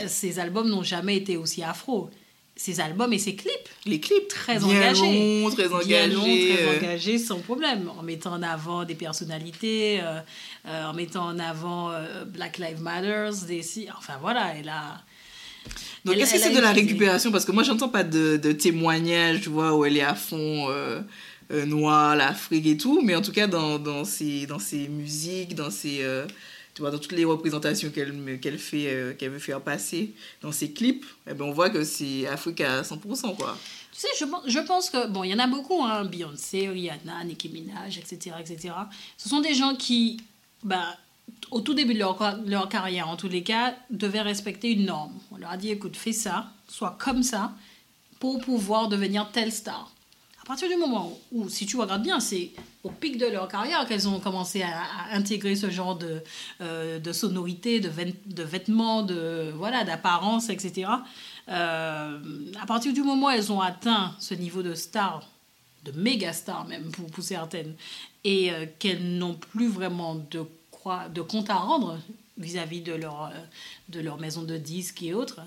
[0.05, 2.11] ces albums n'ont jamais été aussi afro.
[2.55, 3.69] Ces albums et ces clips.
[3.85, 4.27] Les clips.
[4.27, 5.41] Très engagés.
[5.41, 5.87] Longs, très engagés.
[5.87, 6.77] Bien très euh.
[6.77, 7.89] engagés, sans problème.
[7.97, 10.01] En mettant en avant des personnalités,
[10.67, 11.91] en mettant en avant
[12.27, 13.63] Black Lives Matter, des...
[13.97, 15.01] enfin voilà, elle a
[16.07, 17.31] donc, est-ce que c'est de la récupération?
[17.31, 20.69] Parce que moi, j'entends pas de, de témoignages, tu vois, où elle est à fond
[20.69, 21.01] euh,
[21.51, 25.55] euh noire, l'Afrique et tout, mais en tout cas, dans, dans, ses, dans ses musiques,
[25.55, 26.01] dans ses.
[26.01, 26.25] Euh,
[26.73, 30.71] tu vois, dans toutes les représentations qu'elle qu'elle fait, qu'elle veut faire passer dans ses
[30.71, 33.57] clips, eh ben, on voit que c'est Afrique à 100%, quoi.
[33.91, 37.23] Tu sais, je, je pense que, bon, il y en a beaucoup, hein, Beyoncé, Rihanna,
[37.25, 38.75] Nicki Minaj, etc., etc.
[39.17, 40.21] Ce sont des gens qui,
[40.63, 40.95] bah,
[41.51, 45.13] au tout début de leur, carrière, en tous les cas, devaient respecter une norme.
[45.31, 47.53] On leur a dit, écoute, fais ça, sois comme ça,
[48.19, 49.91] pour pouvoir devenir telle star.
[50.45, 52.51] partir du moment où, si tu regardes bien, c'est
[52.83, 56.21] au pic de leur carrière qu'elles ont commencé à, à intégrer ce genre de,
[56.61, 60.89] euh, de sonorité, de, vêt- de vêtements, de voilà, d'apparence, etc.
[61.49, 62.19] Euh,
[62.61, 65.23] à partir du moment où elles ont atteint ce niveau de star,
[65.85, 67.75] de méga star même pour, pour certaines,
[68.23, 70.45] et euh, qu'elles n'ont plus vraiment de,
[71.13, 71.99] de compte à rendre
[72.37, 73.29] vis-à-vis de leur, euh,
[73.89, 75.41] de leur maison de disques et autres,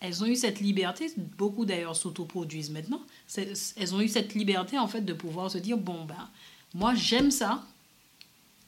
[0.00, 3.00] elles ont eu cette liberté, beaucoup d'ailleurs s'autoproduisent maintenant,
[3.36, 6.28] elles ont eu cette liberté en fait de pouvoir se dire, bon ben,
[6.74, 7.64] moi j'aime ça,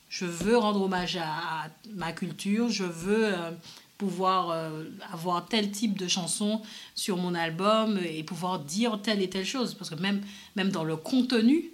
[0.09, 3.51] je veux rendre hommage à, à ma culture, je veux euh,
[3.99, 6.61] pouvoir euh, avoir tel type de chanson
[6.95, 9.75] sur mon album et pouvoir dire telle et telle chose.
[9.75, 10.23] Parce que même,
[10.55, 11.71] même dans le contenu,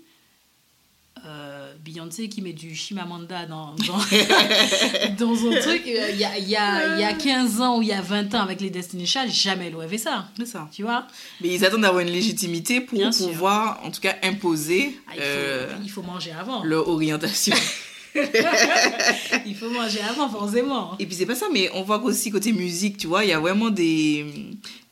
[1.27, 3.99] euh, Beyoncé qui met du Chimamanda dans, dans,
[5.19, 7.89] dans son truc, euh, il y, a, y, a, y a 15 ans ou il
[7.89, 10.29] y a 20 ans avec les Destiny Child, jamais elle aurait fait ça.
[10.37, 10.69] C'est ça.
[10.73, 11.07] Tu vois?
[11.41, 13.29] Mais ils attendent d'avoir une légitimité pour Bien sûr.
[13.29, 16.63] pouvoir, en tout cas, imposer Ah, il, faut, euh, il faut manger avant.
[16.65, 17.55] leur orientation.
[19.47, 20.97] Il faut manger avant, forcément.
[20.99, 23.33] Et puis c'est pas ça, mais on voit qu'aussi côté musique, tu vois, il y
[23.33, 24.27] a vraiment des,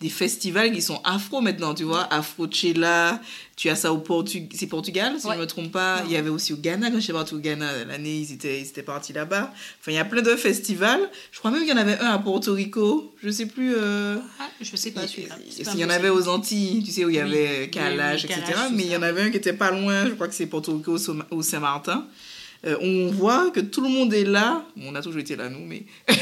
[0.00, 3.20] des festivals qui sont afro maintenant, tu vois, Afrochella,
[3.56, 5.34] tu as ça au Portugal, c'est Portugal, si Ouais.
[5.36, 6.02] je me trompe pas.
[6.06, 8.66] Il y avait aussi au Ghana, quand j'étais partie au Ghana, l'année, ils étaient, ils
[8.66, 9.52] étaient partis là-bas.
[9.80, 11.00] Enfin, il y a plein de festivals.
[11.32, 13.74] Je crois même qu'il y en avait un à Porto Rico, je sais plus.
[13.76, 15.06] euh, Ah, je sais pas pas
[15.74, 18.24] il y en avait aux Antilles, tu sais, où il y Oui, avait oui, oui,
[18.24, 18.40] etc.
[18.72, 20.74] Mais il y en avait un qui était pas loin, je crois que c'est Porto
[20.76, 20.96] Rico
[21.30, 22.06] au Saint-Martin.
[22.66, 24.64] Euh, on voit que tout le monde est là.
[24.76, 25.84] Bon, on a toujours été là, nous, mais.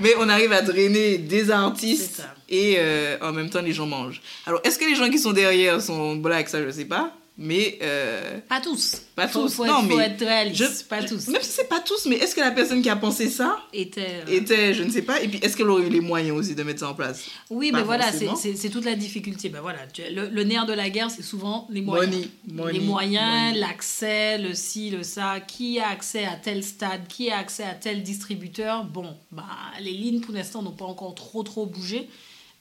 [0.00, 4.22] mais on arrive à drainer des artistes et euh, en même temps les gens mangent.
[4.46, 6.48] Alors, est-ce que les gens qui sont derrière sont black?
[6.48, 7.12] Ça, je sais pas.
[7.38, 7.78] Mais.
[7.82, 9.02] euh, Pas tous.
[9.14, 10.80] Pas Faut- tous, Faut, non, être, faut mais être réaliste.
[10.82, 11.28] je- pas tous.
[11.28, 14.22] Même si c'est pas tous, mais est-ce que la personne qui a pensé ça Était,
[14.26, 16.54] euh, était, je ne sais pas, et puis est-ce qu'elle aurait eu les moyens aussi
[16.54, 17.24] de mettre ça en place?
[17.50, 19.48] Oui, Pas mais voilà, c'est toute la difficulté.
[19.50, 22.14] Ben voilà, tu- le, le nerf de la guerre, c'est souvent les moyens.
[22.14, 25.40] Money, money, les moyens, l'accès, le ci, le ça.
[25.40, 27.06] Qui a accès à tel stade?
[27.08, 28.84] Qui a accès à tel distributeur?
[28.84, 29.44] Bon, bah,
[29.80, 32.08] les lignes pour l'instant n'ont pas encore trop trop bougé.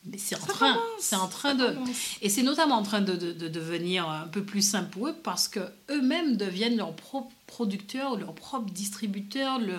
[0.07, 1.75] Mais c'est en train, c'est en train de...
[2.21, 5.15] Et c'est notamment en train de, de, de devenir un peu plus simple pour eux
[5.23, 9.73] parce que eux-mêmes deviennent leurs propres producteurs, leurs propres distributeurs, le-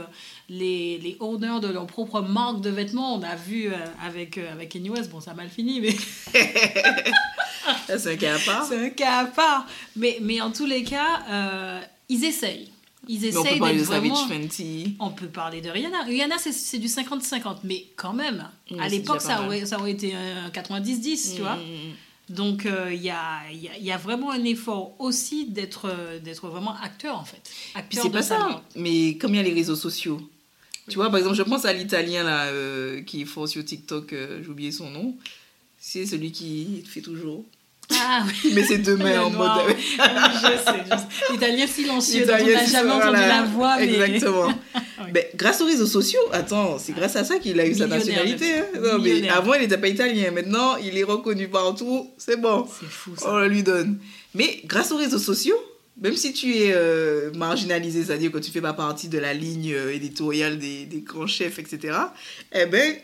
[0.49, 3.15] les, les owners de leur propre marque de vêtements.
[3.15, 5.95] On a vu euh, avec, euh, avec Kanye West, bon ça a mal fini, mais
[7.87, 8.67] c'est un cas à part.
[8.67, 9.67] c'est un cas à part.
[9.97, 12.73] Mais, mais en tous les cas, euh, ils essayent.
[13.09, 14.15] Ils Mais on peut essayent parler de d'être vraiment...
[14.17, 14.97] Savage Fenty.
[14.99, 16.03] On peut parler de Rihanna.
[16.03, 20.51] Rihanna, c'est- du 50-50, mais quand même, à l'époque, ça aurait, ça aurait été un
[20.51, 21.57] 90-10, tu vois.
[21.57, 25.85] Mm, Donc, euh, il y, a, y, a, y a vraiment un effort aussi d'être
[25.89, 27.51] euh, d'être vraiment acteur, en fait.
[27.77, 30.21] Acteur c'est pas ça, mais comme il y a les réseaux sociaux.
[30.89, 34.13] Tu vois, par exemple, je pense à l'italien là, euh, qui est fort sur TikTok,
[34.13, 35.17] euh, j'ai oublié son nom.
[35.79, 37.45] C'est celui qui fait toujours.
[37.93, 38.53] Ah oui.
[38.55, 39.51] Met ses deux mains Le en mode.
[39.69, 39.75] oui.
[39.79, 41.33] Je sais, je sais.
[41.33, 43.95] L'italien silencieux, dont on n'a jamais entendu la voix, mais...
[43.95, 44.53] Exactement.
[44.99, 45.13] Oui.
[45.13, 48.61] Ben, grâce aux réseaux sociaux, attends, c'est grâce à ça qu'il a eu sa nationalité.
[48.61, 48.65] hein.
[48.83, 50.31] Non, mais avant, il n'était pas italien.
[50.31, 52.11] Maintenant, il est reconnu partout.
[52.17, 52.67] C'est bon.
[52.81, 53.27] C'est fou, ça.
[53.31, 53.99] On le lui donne.
[54.35, 55.59] Mais grâce aux réseaux sociaux,
[56.01, 59.73] même si tu es euh, marginalisé, c'est-à-dire que tu fais pas partie de la ligne
[59.75, 61.95] euh, éditoriale des, des grands chefs, etc.,
[62.55, 62.95] eh ben,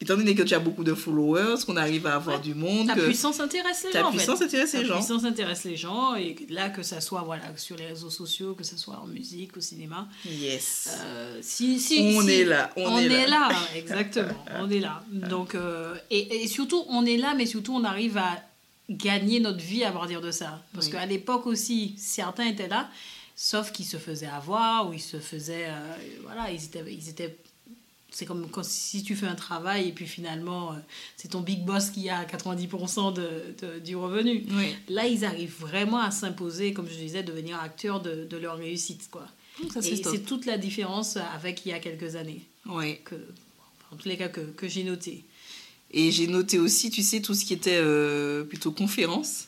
[0.00, 2.42] étant donné que tu as beaucoup de followers, qu'on arrive à avoir Ouais.
[2.42, 4.44] du monde, Ta que puissance intéresse les ta gens, en puissance fait.
[4.44, 4.94] intéresse les Ta gens.
[4.96, 8.62] puissance intéresse les gens, et là, que ça soit voilà, sur les réseaux sociaux, que
[8.64, 10.90] ça soit en musique, au cinéma, Yes.
[11.04, 13.48] Euh, si, si, on si- est là, on, est, là.
[13.76, 14.34] exactement.
[14.60, 15.02] on est là.
[15.10, 18.36] Donc, euh, et, et surtout, on est là, mais surtout, on arrive à
[18.88, 20.62] gagner notre vie à partir de ça.
[20.72, 20.92] Parce Oui.
[20.92, 22.88] qu'à l'époque aussi, certains étaient là,
[23.36, 25.66] sauf qu'ils se faisaient avoir ou ils se faisaient.
[25.68, 26.84] euh, voilà, ils étaient.
[26.88, 27.36] Ils étaient
[28.10, 30.76] c'est comme quand, si tu fais un travail et puis finalement, euh,
[31.16, 34.44] c'est ton big boss qui a 90% de, de- du revenu.
[34.50, 34.74] Oui.
[34.88, 39.08] Là, ils arrivent vraiment à s'imposer, comme je disais, devenir acteurs de, de leur réussite.
[39.10, 39.26] Quoi.
[39.72, 42.42] Ça, c'est Et c'est toute la différence avec il y a quelques années,
[43.04, 43.14] que,
[43.92, 45.24] en tous les cas que, que j'ai noté.
[45.90, 49.47] Et j'ai noté aussi, tu sais, tout ce qui était euh, plutôt conférence.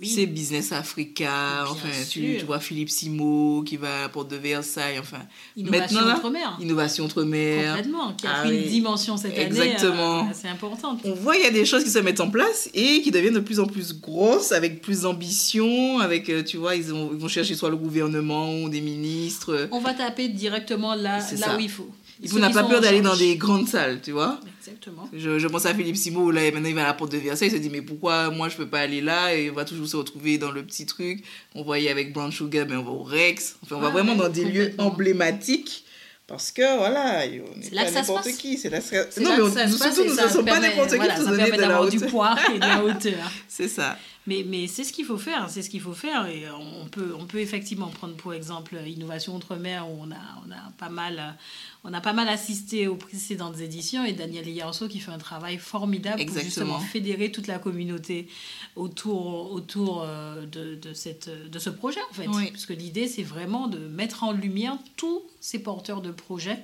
[0.00, 0.08] Oui.
[0.08, 1.24] C'est Business Africa,
[1.64, 5.18] Bien enfin, tu, vois Philippe Simo qui va à la porte de Versailles, enfin.
[5.56, 7.74] Innovation outre-mer, Innovation Outre-mer.
[7.76, 8.62] complètement, qui a Ah pris oui.
[8.64, 10.20] une dimension cette Exactement.
[10.20, 11.00] année euh, assez importante.
[11.04, 13.34] On voit il y a des choses qui se mettent en place et qui deviennent
[13.34, 17.18] de plus en plus grosses, avec plus d'ambition, avec, euh, tu vois, ils, ont- ils
[17.18, 19.68] vont chercher soit le gouvernement ou des ministres.
[19.72, 21.56] On va taper directement là, C'est là ça.
[21.56, 21.88] où il faut.
[22.22, 24.40] Il Ceux n'a pas peur d'aller dans des grandes salles, tu vois.
[24.66, 25.08] Exactement.
[25.12, 27.18] Je, je pense à Philippe Simo, là, et maintenant il va à la porte de
[27.18, 29.34] Versailles, il se dit, mais pourquoi moi je peux pas aller là?
[29.34, 31.22] Et on va toujours se retrouver dans le petit truc.
[31.54, 33.56] On voyait avec Brown Sugar, mais on va au Rex.
[33.62, 35.84] Enfin, on va Ah, vraiment dans des lieux emblématiques.
[36.26, 38.58] Parce que voilà, on n'est C'est là pas n'importe qui.
[38.58, 40.30] C'est là, non, mais que on, ça nous, se passe surtout, et nous ça ne
[40.30, 42.10] sommes pas n'importe qui voilà, pour donner de la d'avoir du hauteur.
[42.10, 43.30] poids et de la hauteur.
[43.46, 43.96] C'est ça.
[44.26, 46.26] Mais, mais c'est ce qu'il faut faire, c'est ce qu'il faut faire.
[46.26, 50.50] Et on peut, on peut effectivement prendre pour exemple Innovation Outre-mer, où on a, on,
[50.50, 51.36] a pas mal,
[51.84, 55.58] on a pas mal assisté aux précédentes éditions, et Daniel Yarso qui fait un travail
[55.58, 58.28] formidable pour justement fédérer toute la communauté
[58.74, 62.26] autour, autour euh, de, de, cette, de ce projet, en fait.
[62.26, 66.58] Parce que l'idée, c'est vraiment de mettre en lumière tous ces porteurs de projets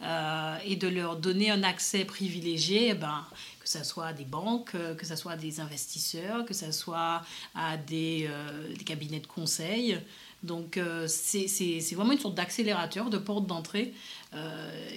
[0.00, 3.24] euh, et de leur donner un accès privilégié, eh ben,
[3.60, 6.70] que ce soit à des banques, euh, que ce soit à des investisseurs, que ce
[6.70, 7.22] soit
[7.56, 9.98] à des, euh, des cabinets de conseil.
[10.44, 13.92] Donc c'est vraiment une sorte d'accélérateur, de porte d'entrée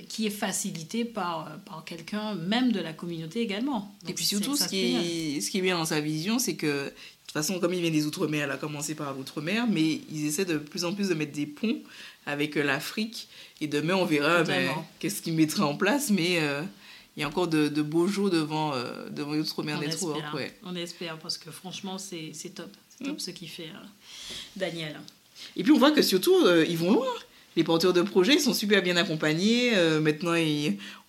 [0.07, 3.91] qui est facilité par, par quelqu'un même de la communauté également.
[4.07, 4.95] et puis surtout, ce qui,
[5.37, 6.93] est, ce qui est bien dans sa vision, c'est que
[7.31, 10.27] de toute façon, comme il vient des Outre-mer, elle a commencé par l'Outre-mer, mais ils
[10.27, 11.79] essaient de plus en plus de mettre des ponts
[12.25, 13.27] avec l'Afrique
[13.62, 16.63] et demain, on verra ben, qu'est-ce qu'il mettra en place, mais euh,
[17.15, 20.34] il y a encore de, beaux jours devant, euh, devant Outre-mer Network.
[20.34, 20.51] Ouais.
[20.63, 22.71] On espère, parce que franchement, c'est top.
[22.89, 23.19] C'est top mm.
[23.19, 23.86] ce qu'il fait euh,
[24.55, 24.99] Daniel.
[25.55, 26.36] Et puis on voit que surtout,
[26.67, 27.07] ils vont loin
[27.57, 29.71] les porteurs de projets sont super bien accompagnés.
[29.75, 30.33] Euh, maintenant,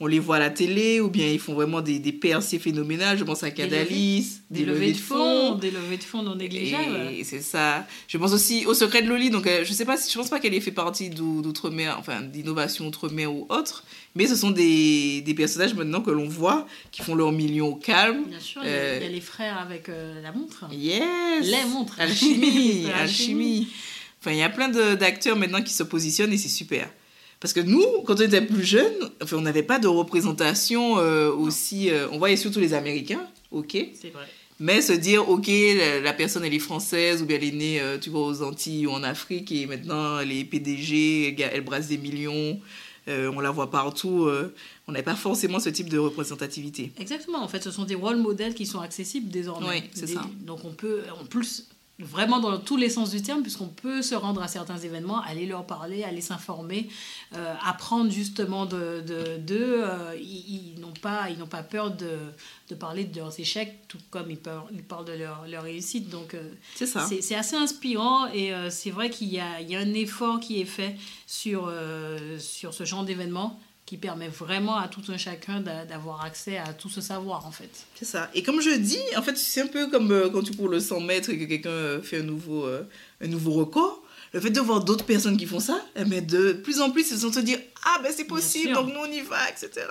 [0.00, 3.16] on les voit à la télé ou bien ils font vraiment des, des percées phénoménales.
[3.16, 5.54] Je pense à Cadalis, des, levées, de fonds.
[5.54, 7.12] Des levées de fonds non négligeables.
[7.12, 7.86] Et c'est ça.
[8.08, 9.30] Je pense aussi au secret de Loli.
[9.30, 12.88] Donc, euh, je sais pas, je pense pas qu'elle ait fait partie d'outre-mer, enfin, d'innovation
[12.88, 13.84] outre-mer ou autre.
[14.16, 17.76] Mais ce sont des, des personnages maintenant que l'on voit qui font leur million au
[17.76, 18.24] calme.
[18.28, 20.66] Bien sûr, il y, a euh, les frères avec la montre.
[20.72, 21.46] Yes!
[21.46, 22.00] Les montres.
[22.00, 23.68] Alchimie, alchimie.
[24.22, 26.88] Enfin, il y a plein d'acteurs maintenant qui se positionnent et c'est super.
[27.40, 31.32] Parce que nous, quand on était plus jeunes, enfin, on n'avait pas de représentation euh,
[31.32, 31.90] aussi.
[31.90, 33.76] Euh, on voyait surtout les Américains, ok.
[34.00, 34.28] C'est vrai.
[34.60, 35.50] Mais se dire, ok,
[36.04, 38.86] la, personne elle est française ou bien elle est née, euh, tu vois, aux Antilles
[38.86, 42.60] ou en Afrique et maintenant elle est PDG, elle brasse des millions,
[43.08, 44.30] on la voit partout.
[44.86, 46.92] on n'avait pas forcément ce type de représentativité.
[47.00, 47.42] Exactement.
[47.42, 49.66] En fait, ce sont des rôles modèles qui sont accessibles désormais.
[49.68, 50.24] Oui, c'est ça.
[50.42, 51.66] Donc on peut, en plus,
[52.02, 55.46] vraiment dans tous les sens du terme, puisqu'on peut se rendre à certains événements, aller
[55.46, 56.88] leur parler, aller s'informer,
[57.34, 59.02] euh, apprendre justement de
[59.38, 59.82] d'eux.
[59.84, 62.18] Euh, ils, n'ont pas, ils n'ont pas peur de,
[62.68, 66.08] de, parler de leurs échecs, tout comme ils, parlent, ils parlent de leur, leur réussite.
[66.08, 70.60] Donc, euh, c'est assez inspirant et c'est vrai qu'il y y a un effort qui
[70.60, 71.72] est fait sur,
[72.38, 76.88] sur ce genre d'événement qui permet vraiment à tout un chacun d'avoir accès à tout
[76.88, 77.70] ce savoir, en fait.
[77.94, 78.30] C'est ça.
[78.34, 80.80] Et comme je dis, en fait, c'est un peu comme euh, quand tu cours le
[80.80, 82.84] 100 mètres et que quelqu'un euh, fait un nouveau, euh,
[83.20, 84.02] un nouveau record.
[84.32, 87.18] Le fait de voir d'autres personnes qui font ça, mais de plus en plus, ils
[87.18, 89.86] vont se dire Ah, ben c'est possible, donc nous on y va, etc.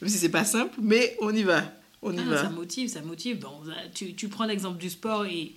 [0.00, 1.64] Même si c'est pas simple, mais on y va.
[2.00, 2.42] On y ah, va.
[2.44, 3.40] Ça motive, ça motive.
[3.40, 3.60] Bon,
[3.94, 5.52] tu, tu prends l'exemple du sport et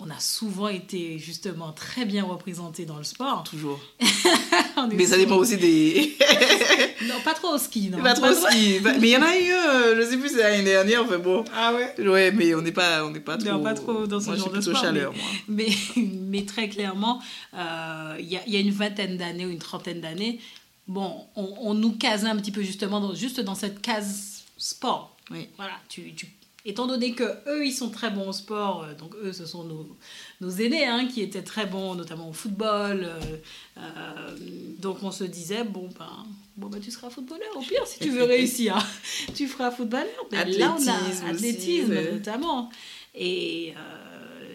[0.00, 3.42] on a souvent été justement très bien représentés dans le sport.
[3.42, 3.80] Toujours.
[4.92, 6.16] mais ça dépend aussi des.
[7.08, 8.00] non, pas trop au ski, non.
[8.00, 8.78] Pas trop au ski.
[9.00, 11.44] mais il y en a eu, euh, je sais plus, c'est l'année dernière, enfin bon.
[11.52, 13.50] Ah ouais Ouais, mais on n'est pas, on pas trop.
[13.50, 14.80] Non, pas trop dans ce genre de sport.
[14.80, 15.12] chaleur,
[15.48, 15.74] mais, moi.
[15.96, 17.20] Mais, mais, très clairement,
[17.54, 20.38] euh, il y, a, y, a, une vingtaine d'années ou une trentaine d'années,
[20.86, 25.16] bon, on, on, nous casait un petit peu justement, dans, juste dans cette case sport.
[25.32, 25.48] Oui.
[25.56, 26.26] Voilà, tu, tu
[26.64, 29.64] étant donné que eux ils sont très bons au sport, euh, donc eux ce sont
[29.64, 29.96] nos,
[30.40, 33.36] nos aînés hein, qui étaient très bons notamment au football, euh,
[33.78, 34.36] euh,
[34.78, 38.10] donc on se disait bon ben bon ben tu seras footballeur au pire si tu
[38.10, 38.76] veux réussir,
[39.34, 40.26] tu feras footballeur.
[40.32, 42.70] Mais là on a athlétisme notamment
[43.14, 43.74] et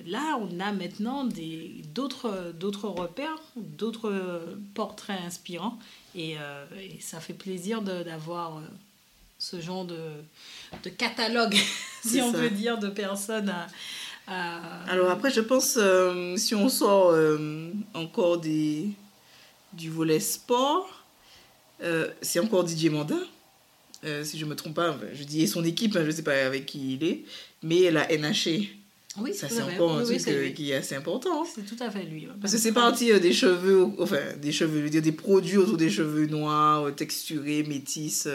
[0.06, 5.80] là on a maintenant des d'autres d'autres repères, d'autres portraits inspirants
[6.16, 8.62] et, et, ça fait plaisir d'avoir
[9.44, 10.00] ce genre de,
[10.84, 11.56] de catalogue,
[12.06, 13.54] si on peut dire, de personnes
[14.26, 18.88] à, Alors après, je pense, euh, si on sort euh, encore des,
[19.74, 21.04] du volet sport,
[21.82, 23.20] euh, c'est encore Didier Mandin.
[24.24, 26.46] si je ne me trompe pas, je dis son équipe, hein, je ne sais pas
[26.46, 27.24] avec qui il est,
[27.62, 28.70] mais la NHE.
[29.20, 31.44] Oui, ça c'est encore un truc qui est assez important.
[31.44, 32.28] C'est tout à fait lui.
[32.42, 35.78] Parce que c'est parti des cheveux, enfin des cheveux, je veux dire des produits autour
[35.78, 38.28] des cheveux noirs, texturés, métis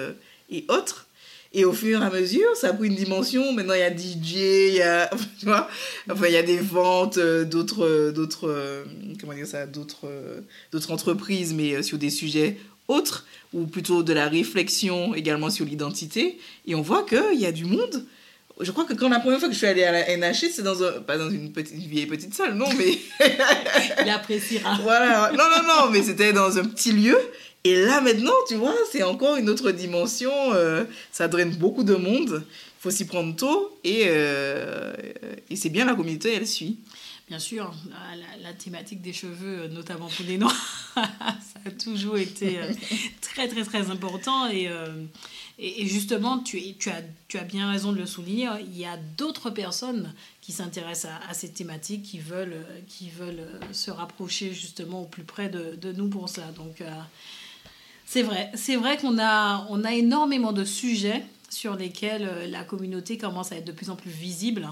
[0.51, 1.09] et autres.
[1.55, 3.53] Et au fur et à mesure, ça a pris une dimension.
[3.53, 5.69] Maintenant, il y a DJ, il y a, tu vois,
[6.11, 8.85] enfin, il y a des ventes euh, d'autres, euh, d'autres, euh,
[9.21, 10.07] comment dire ça, d'autres,
[10.73, 16.39] d'autres entreprises, mais sur des sujets autres, ou plutôt de la réflexion également sur l'identité.
[16.67, 18.05] Et on voit qu'il y a du monde.
[18.61, 20.63] Je crois que quand la première fois que je suis allée à la NHS, c'est
[20.63, 22.99] dans un, pas dans une petite, vieille petite salle, non, mais.
[24.05, 24.79] il appréciera.
[24.83, 25.31] Voilà.
[25.33, 27.17] Non, non, non, mais c'était dans un petit lieu.
[27.65, 30.33] Et là, maintenant, tu vois, c'est encore une autre dimension.
[30.53, 32.45] Euh, ça draine beaucoup de monde.
[32.47, 33.79] Il faut s'y prendre tôt.
[33.85, 34.95] Et, euh,
[35.55, 36.79] c'est bien, la communauté, elle suit.
[37.29, 37.75] Bien sûr,
[38.41, 40.55] la, thématique des cheveux, notamment pour les noirs,
[40.95, 42.73] ça a toujours été euh,
[43.21, 44.49] très, très, très important.
[44.49, 44.71] Et,
[45.87, 51.13] justement, tu, as, bien raison de le souligner, il y a d'autres personnes qui s'intéressent
[51.29, 56.09] à, ces thématiques, qui veulent, qui veulent se rapprocher justement au plus près de, nous
[56.09, 56.47] pour ça.
[56.57, 56.91] Donc, euh,
[58.11, 62.65] c'est vrai, c'est vrai qu'on a, on a énormément de sujets sur lesquels euh, la
[62.65, 64.67] communauté commence à être de plus en plus visible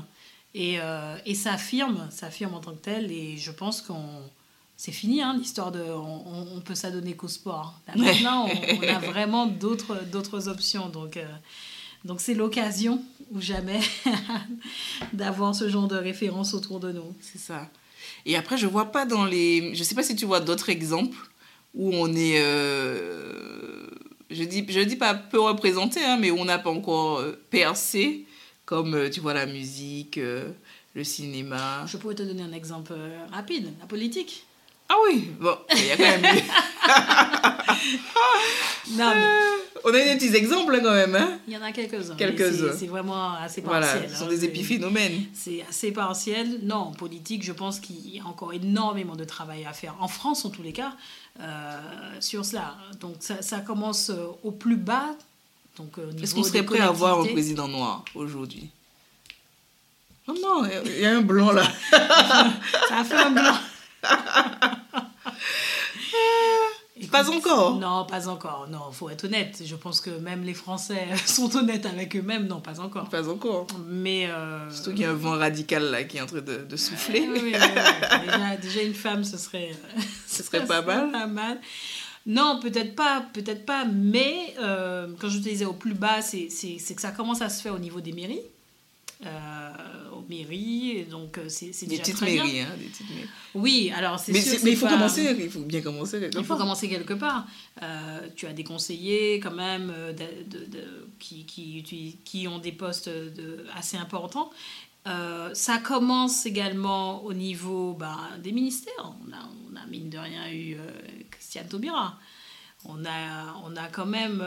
[0.54, 3.12] et, euh, et s'affirme, s'affirme en tant que telle.
[3.12, 4.22] Et je pense qu'on
[4.78, 7.74] c'est fini hein, l'histoire de on, on, peut s'adonner qu'au sport.
[7.94, 10.88] maintenant, on, a vraiment d'autres d'autres options.
[10.88, 11.26] Donc euh,
[12.06, 13.80] donc c'est l'occasion ou jamais
[15.12, 17.14] d'avoir ce genre de référence autour de nous.
[17.20, 17.68] C'est ça.
[18.24, 19.74] Et après, je vois pas dans les.
[19.74, 21.18] Je sais pas si tu vois d'autres exemples
[21.76, 22.40] où on est.
[22.40, 23.86] Euh,
[24.30, 27.40] je dis je dis pas peu représenté, hein, mais où on n'a pas encore euh,
[27.50, 28.26] percé,
[28.64, 31.86] comme tu vois la musique, le cinéma.
[31.86, 32.94] Je pourrais te donner un exemple
[33.30, 34.44] rapide la politique.
[34.88, 36.42] Ah oui, bon, il y a quand même eu.
[38.96, 39.56] non, mais...
[39.84, 41.14] On a des petits exemples quand même.
[41.14, 42.16] Hein il y en a quelques-uns.
[42.16, 42.72] Quelques-uns.
[42.76, 44.00] C'est vraiment assez partiel.
[44.00, 45.26] Voilà, ce sont des hein, épiphénomènes.
[45.32, 46.58] C'est assez partiel.
[46.64, 49.94] Non, en politique, je pense qu'il y a encore énormément de travail à faire.
[50.00, 50.92] En France, en tous les cas,
[51.40, 51.78] euh,
[52.18, 52.74] sur cela.
[53.00, 55.14] Donc ça, ça commence euh, au plus bas.
[55.78, 58.70] Euh, Est-ce qu'on serait prêt à avoir un président noir aujourd'hui?
[60.26, 61.62] Non, non, il y a un blanc là.
[61.90, 63.54] ça a fait un blanc.
[67.16, 67.78] Pas encore.
[67.78, 68.68] Non, pas encore.
[68.70, 69.62] Non, faut être honnête.
[69.64, 72.46] Je pense que même les Français sont honnêtes avec eux-mêmes.
[72.46, 73.08] Non, pas encore.
[73.08, 73.66] Pas encore.
[73.88, 74.70] Mais euh...
[74.70, 77.26] surtout qu'il y a un vent radical là qui est en train de, de souffler.
[77.28, 77.52] oui,
[78.24, 79.70] déjà, déjà, une femme, ce serait.
[80.26, 81.10] ce serait pas mal.
[81.10, 81.58] Pas mal.
[82.26, 83.84] Non, peut-être pas, peut-être pas.
[83.84, 87.62] Mais euh, quand je te disais au plus bas, c'est que ça commence à se
[87.62, 88.42] faire au niveau des mairies.
[89.24, 89.70] Euh,
[90.28, 91.04] mairies.
[91.10, 93.28] Donc, euh, c'est, des, petites mairies, hein, des petites mairies.
[93.54, 94.58] Oui, alors c'est mais, sûr.
[94.62, 96.42] Mais il faut commencer, il faut bien commencer quelque part.
[96.42, 97.46] Il faut commencer quelque part.
[97.82, 103.10] Euh, tu as des conseillers quand même de, de, qui, qui, qui, ont des postes
[103.74, 104.50] assez importants.
[105.52, 109.14] ça commence également au niveau bah, des ministères.
[109.26, 110.76] On a, on a, mine de rien eu
[111.30, 112.18] Christiane Taubira.
[112.84, 114.44] On a, on a quand même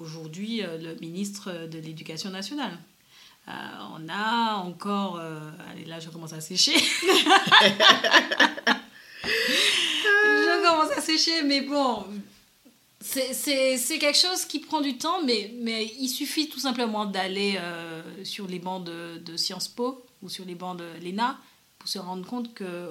[0.00, 2.78] aujourd'hui le ministre de l'Éducation nationale.
[3.48, 3.52] Euh,
[3.96, 5.18] on a encore...
[5.18, 5.38] Euh,
[5.70, 6.74] allez, là, je commence à sécher.
[9.24, 12.04] je commence à sécher, mais bon,
[13.00, 18.02] c'est quelque chose qui prend du temps, mais, mais il suffit tout simplement d'aller euh,
[18.24, 21.38] sur les bancs de, de, Sciences Po ou sur les bancs de l'ENA
[21.78, 22.90] pour se rendre compte que,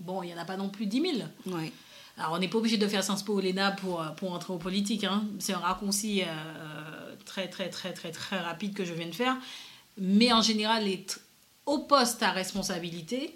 [0.00, 1.12] bon, il n'y en a pas non plus 10 000.
[1.46, 1.70] Ouais.
[2.16, 4.58] Alors, on n'est pas obligé de faire Sciences Po ou l'ENA pour, pour entrer en
[4.58, 5.04] politique.
[5.04, 5.24] Hein.
[5.38, 6.22] C'est un raccourci
[7.26, 9.36] très, très, très, très, très rapide que je viens de faire.
[9.98, 11.04] Mais en général, les
[11.66, 13.34] au poste à responsabilité,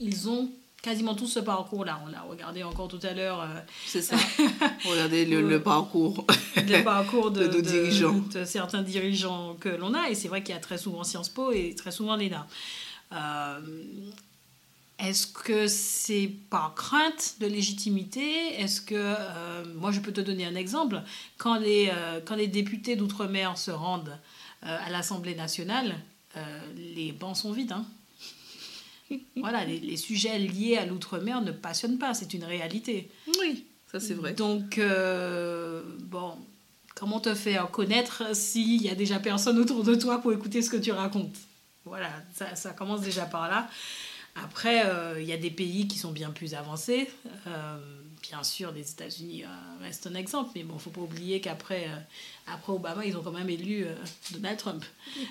[0.00, 0.50] ils ont
[0.82, 2.00] quasiment tout ce parcours-là.
[2.06, 3.40] On l'a regardé encore tout à l'heure.
[3.40, 4.16] Euh, C'est ça.
[4.84, 6.26] Regardez le, le, parcours.
[6.56, 8.22] le parcours de, de, dirigeants.
[8.32, 10.10] De, certains dirigeants que l'on a.
[10.10, 12.46] Et c'est vrai qu'il y a très souvent Sciences Po et très souvent l'ENA.
[13.12, 13.60] Euh,
[14.98, 18.60] Est-ce que c'est par crainte de légitimité?
[18.60, 21.02] Est-ce que, euh, moi je peux te donner un exemple,
[21.38, 21.90] quand les,
[22.26, 24.18] quand les députés d'outre-mer se rendent
[24.64, 25.94] à l'Assemblée nationale,
[26.36, 27.72] euh, les bancs sont vides.
[27.72, 27.86] Hein.
[29.36, 33.10] voilà, les, sujets liés à l'outre-mer ne passionnent pas, c'est une réalité.
[33.38, 34.32] Oui, ça c'est vrai.
[34.32, 36.32] Donc, euh, bon,
[36.94, 40.70] comment te faire connaître s'il y a déjà personne autour de toi pour écouter ce
[40.70, 41.36] que tu racontes?
[41.84, 43.68] Voilà, ça, ça commence déjà par là.
[44.42, 44.82] Après,
[45.20, 47.08] il y a des pays qui sont bien plus avancés
[48.28, 52.52] bien sûr, les États-Unis euh, restent un exemple, mais bon, faut pas oublier qu'après euh,
[52.52, 53.94] après Obama, ils ont quand même élu euh,
[54.32, 54.84] Donald Trump.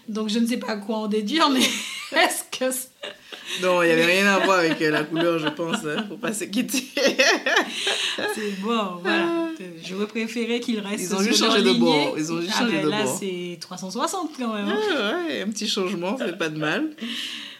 [0.07, 1.61] Donc je ne sais pas quoi en déduire, mais
[2.17, 2.65] est-ce que
[3.61, 5.77] non, il n'y avait rien à voir avec la couleur, je pense.
[5.85, 6.05] Hein.
[6.07, 6.83] Faut pas se quitter.
[8.35, 9.49] c'est bon, voilà.
[9.83, 11.03] J'aurais préféré qu'il reste.
[11.03, 12.15] Ils ont juste changé de bord.
[12.17, 13.17] Ils ont juste ah changé ben de là, bord.
[13.19, 14.67] c'est 360 quand même.
[14.69, 16.91] Ah, ouais, un petit changement, c'est pas de mal.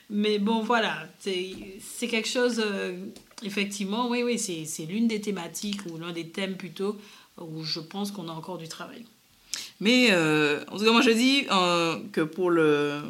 [0.10, 2.64] Mais bon, voilà, c'est quelque chose
[3.42, 6.98] Effectivement, oui, oui, c'est l'une des thématiques ou l'un des thèmes plutôt
[7.40, 9.06] où je pense qu'on a encore du travail.
[9.80, 13.02] Mais euh, en tout cas, moi je dis euh, que pour le,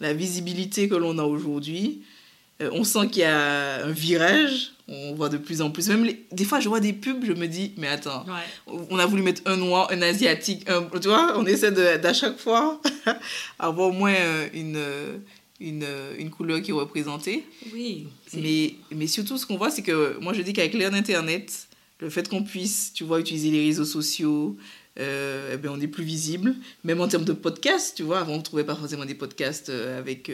[0.00, 2.02] la visibilité que l'on a aujourd'hui,
[2.62, 4.72] euh, on sent qu'il y a un virage.
[4.86, 5.88] On voit de plus en plus.
[5.88, 8.26] Même des fois, je vois des pubs, je me dis, mais attends,
[8.66, 12.38] on a voulu mettre un noir, un asiatique, un, tu vois, on essaie d'à chaque
[12.38, 12.82] fois
[13.58, 14.14] avoir au moins
[14.52, 14.78] une
[15.64, 15.86] une,
[16.18, 17.44] une couleur qui est représentée.
[17.72, 18.06] Oui.
[18.34, 21.68] Mais, mais surtout, ce qu'on voit, c'est que moi, je dis qu'avec l'ère d'Internet,
[22.00, 24.56] le fait qu'on puisse, tu vois, utiliser les réseaux sociaux,
[25.00, 26.54] euh, eh ben, on est plus visible.
[26.84, 29.70] Même en termes de podcasts, tu vois, avant, on ne trouvait pas forcément des podcasts
[29.70, 30.30] euh, avec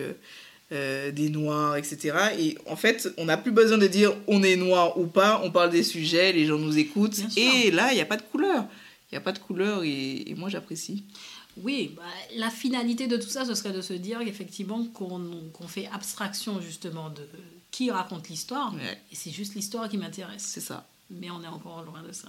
[0.72, 2.12] euh, des noirs, etc.
[2.38, 5.50] Et en fait, on n'a plus besoin de dire on est noir ou pas, on
[5.50, 7.20] parle des sujets, les gens nous écoutent.
[7.36, 8.66] Et là, il n'y a pas de couleur.
[9.10, 11.02] Il n'y a pas de couleur et, et moi j'apprécie.
[11.62, 12.02] Oui, bah,
[12.36, 17.10] la finalité de tout ça, ce serait de se dire qu'effectivement, qu'on fait abstraction justement
[17.10, 17.26] de
[17.70, 18.74] qui raconte l'histoire.
[18.74, 20.42] Ouais, Et c'est juste l'histoire qui m'intéresse.
[20.42, 20.86] c'est ça.
[21.10, 22.28] Mais on est encore loin de ça.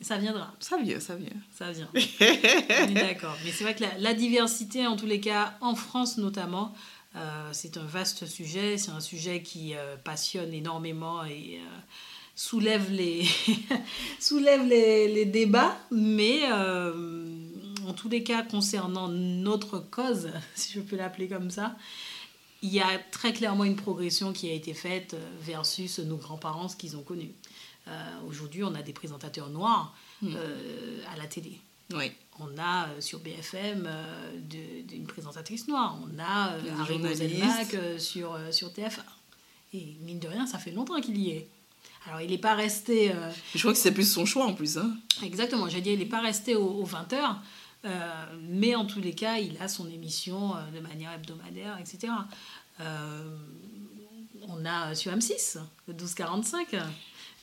[0.00, 1.28] Et ça viendra, Ça vient, ça vient.
[1.52, 1.88] ça vient.
[1.94, 3.36] on est d'accord.
[3.44, 6.74] Mais c'est vrai que la, la diversité, en tous les cas, en France notamment,
[7.16, 8.78] euh, c'est un vaste sujet.
[8.78, 11.78] C'est un sujet qui euh, passionne énormément et euh,
[12.34, 13.26] soulève les,
[14.20, 15.76] soulève les, les débats.
[15.90, 17.39] Mais euh,
[17.86, 21.76] en tous les cas, concernant notre cause, si je peux l'appeler comme ça,
[22.62, 26.68] il y a très clairement une progression qui a été faite euh, versus nos grands-parents,
[26.68, 27.30] ce qu'ils ont connu.
[27.88, 27.92] Euh,
[28.28, 30.34] Aujourd'hui, on a des présentateurs noirs Mm.
[30.36, 31.58] euh, à la télé.
[31.94, 33.88] Oui, On a euh, sur BFM
[34.50, 35.98] de- une présentatrice noire.
[36.02, 36.98] On a Harry
[37.98, 39.00] sur, sur TF1.
[39.72, 41.48] Et mine de rien, ça fait longtemps qu'il y est.
[42.06, 43.12] Alors, il n'est pas resté...
[43.54, 44.76] je crois que c'est plus son choix en plus.
[44.76, 44.94] Hein.
[45.22, 46.84] Exactement, j'ai dit, il n'est pas resté aux,
[47.84, 47.88] 20h,
[48.48, 52.12] mais en tous les cas, il a son émission euh, de manière hebdomadaire, etc.
[52.80, 53.36] Euh,
[54.48, 56.76] on a sur M6, le 1245.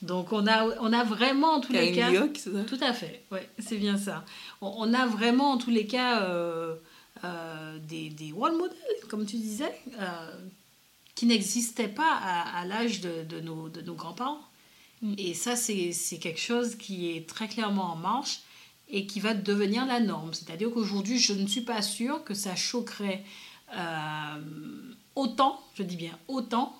[0.02, 2.10] Donc on a, on a vraiment en tous les cas...
[2.10, 2.50] Lioc, ça?
[2.66, 4.24] Tout à fait, ouais, c'est bien ça.
[4.60, 6.76] On, on a vraiment en tous les cas euh,
[7.24, 8.76] euh, des, des role models,
[9.08, 10.30] comme tu disais, euh,
[11.16, 14.40] qui n'existaient pas à, à l'âge de, de nos, de nos grands-parents.
[15.02, 15.14] Mm.
[15.18, 18.40] Et ça, c'est quelque chose qui est très clairement en marche
[18.90, 20.32] et qui va devenir la norme.
[20.34, 23.22] C'est-à-dire qu'aujourd'hui, je ne suis pas sûre que ça choquerait
[23.76, 24.40] euh,
[25.14, 26.74] autant, je dis bien autant,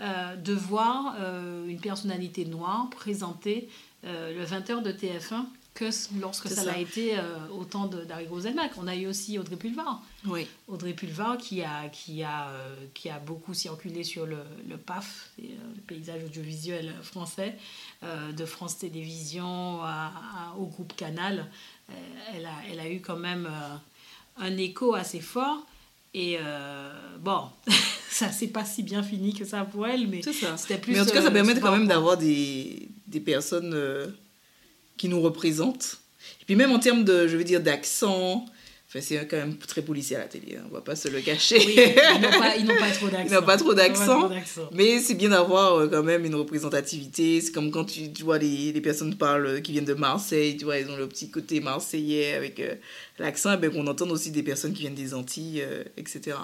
[0.00, 3.68] euh, de voir euh, une personnalité noire présenter
[4.06, 5.86] le 20h de TF1 que
[6.20, 8.70] lorsque ça l'a été euh, au temps d'Harry Roselmack.
[8.78, 10.00] On a eu aussi Audrey Pulvar.
[10.24, 14.76] Oui, Audrey Pulvar qui a, qui a, euh, qui a beaucoup circulé sur le, le
[14.76, 15.42] PAF, euh,
[15.74, 17.56] le paysage audiovisuel français,
[18.04, 20.12] euh, de France Télévisions à-
[20.52, 21.46] à- au groupe Canal.
[22.34, 23.48] Elle, a, elle a eu quand même
[24.38, 25.66] un écho assez fort.
[26.14, 26.38] Et
[27.20, 27.42] bon,
[28.10, 30.22] ça s'est pas si bien fini que ça pour elle, mais
[30.56, 30.92] c'était plus.
[30.92, 33.74] Mais en tout cas, ça permet quand même d'avoir des, des personnes
[34.96, 35.98] qui nous représentent.
[36.42, 38.44] Et puis même en termes de, je veux dire, d'accent,
[38.88, 41.20] enfin, c'est quand même très policier à la télé, hein, on va pas se le
[41.20, 41.58] cacher.
[41.58, 41.74] Oui,
[42.58, 43.26] ils n'ont pas, trop d'accent.
[43.26, 44.30] Ils n'ont pas trop d'accent.
[44.72, 47.40] Mais c'est bien d'avoir euh, quand même une représentativité.
[47.40, 50.56] C'est comme quand tu, tu vois les, les personnes parlent euh, qui viennent de Marseille,
[50.56, 52.74] tu vois, ils ont le petit côté marseillais avec euh,
[53.18, 56.36] l'accent, et ben qu'on entende aussi des personnes qui viennent des Antilles, euh, etc.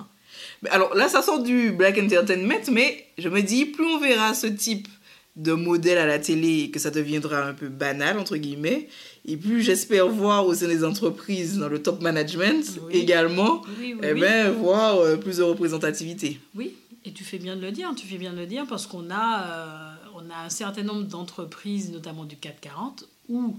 [0.71, 4.47] Alors là, ça sort du Black Entertainment, mais je me dis, plus on verra ce
[4.47, 4.89] type
[5.37, 8.89] de modèle à la télé et que ça deviendra un peu banal, entre guillemets,
[9.27, 12.97] et plus j'espère voir au sein des entreprises, dans le top management Oui.
[12.99, 16.41] également, Oui, oui, eh ben, voir euh, plus de représentativité.
[16.55, 16.75] Oui,
[17.05, 19.09] et tu fais bien de le dire, tu fais bien de le dire parce qu'on
[19.11, 23.57] a, euh, on a un certain nombre d'entreprises, notamment du 440, où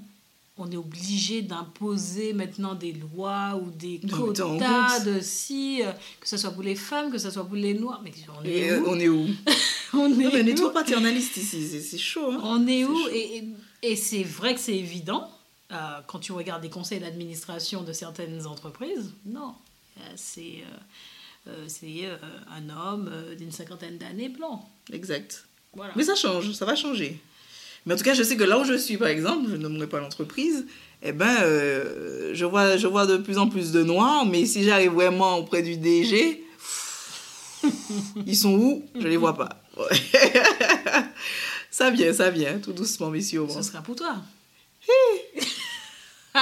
[0.58, 6.28] on est obligé d'imposer maintenant des lois ou des Non, quotas de si, euh, que
[6.28, 8.02] ce soit pour les femmes, que ce soit pour les noirs.
[8.04, 9.28] Mais on est Et, euh, où on est où
[9.93, 12.32] On Non, mais on est trop paternaliste ici, c'est- chaud.
[12.32, 12.39] Hein.
[12.43, 13.10] On est où chaud.
[13.82, 15.30] Et, c'est vrai que c'est évident
[15.72, 15.76] euh,
[16.08, 19.12] quand tu regardes les conseils d'administration de certaines entreprises.
[19.26, 19.56] Non,
[20.16, 20.64] c'est
[21.47, 24.70] un homme d'une cinquantaine d'années blanc.
[24.93, 25.45] Exact.
[25.74, 25.93] Voilà.
[25.95, 27.20] Mais ça change, ça va changer.
[27.86, 29.61] Mais en tout cas, je sais que là où je suis, par exemple, je ne
[29.61, 30.65] nommerai pas l'entreprise,
[31.01, 34.63] eh ben, euh, je, vois, je vois de plus en plus de noirs, mais si
[34.63, 36.43] j'arrive vraiment auprès du DG,
[38.25, 38.86] ils sont où?
[38.99, 39.49] Je les vois pas.
[41.71, 43.53] Ça vient, ça vient, tout doucement, mais sûrement.
[43.53, 44.17] Ce sera pour toi.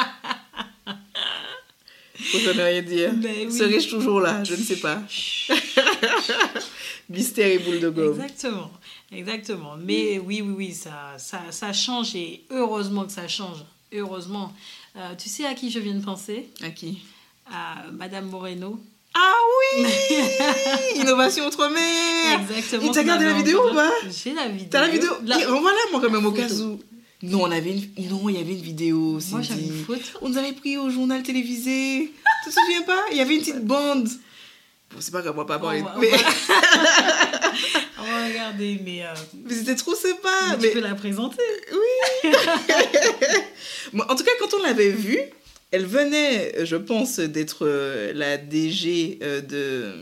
[2.16, 3.14] Faut ne rien dire.
[3.14, 3.52] Ben oui.
[3.56, 4.44] Serais-je toujours là?
[4.44, 5.04] Je ne sais pas.
[7.10, 8.20] Mystère et boule de gomme.
[8.20, 8.72] Exactement,
[9.12, 9.76] exactement.
[9.78, 13.60] Mais oui, oui, oui, ça, ça, ça change et heureusement que ça change.
[13.94, 14.54] Heureusement.
[14.98, 16.50] Euh, tu sais à qui je viens de penser?
[16.64, 17.00] À qui?
[17.52, 18.80] À Madame Moreno.
[19.16, 19.34] Ah
[19.78, 19.86] oui
[21.02, 22.84] Innovation Outre-mer Exactement.
[22.84, 23.90] Et t'as qui gardé la vidéo ou pas?
[24.24, 24.68] J'ai la vidéo.
[24.70, 26.80] T'as la vidéo La- Renvoie-la moi quand même au cas où.
[27.24, 28.10] Non, on avait une...
[28.10, 29.20] non, il y avait une vidéo.
[29.32, 30.04] Moi, j'avais une photo.
[30.22, 32.14] On nous avait pris au journal télévisé.
[32.44, 33.02] tu te souviens pas?
[33.12, 34.08] Il y avait une petite bande.
[34.92, 35.84] Bon, c'est pas grave, on va pas parler.
[36.00, 36.12] Mais
[38.28, 39.14] regarder, mais, euh,
[39.46, 40.30] mais c'était trop sympa.
[40.52, 41.44] mais mais- tu peux la présenter.
[43.94, 45.20] Bon, en tout cas, quand on l'avait vue,
[45.72, 49.94] elle venait, je pense, d'être euh, la DG euh, de.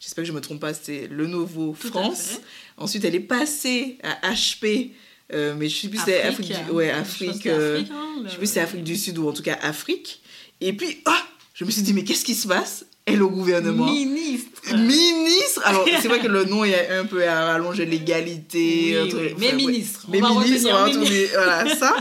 [0.00, 2.40] J'espère que je me trompe pas, c'était Lenovo Tout France.
[2.76, 4.90] Ensuite, elle est passée à HP,
[5.32, 6.70] euh, mais je sais plus Afrique du...
[6.72, 7.42] Ouais, Afrique.
[7.42, 9.58] que Afrique, hein, Je sais plus si c'est Afrique du Sud ou en tout cas
[9.62, 10.20] Afrique.
[10.60, 11.22] Et puis, ah
[11.54, 12.84] Je me suis dit, mais qu'est-ce qui se passe?
[13.06, 13.84] Elle au gouvernement.
[13.84, 14.74] Ministre.
[14.74, 18.96] Ministre Alors, c'est vrai que le nom est un peu à rallonger l'égalité.
[19.02, 20.06] Oui, oui, mais enfin, ministre.
[20.08, 21.14] Mais ministre, on va ministre.
[21.34, 21.96] Voilà, ça.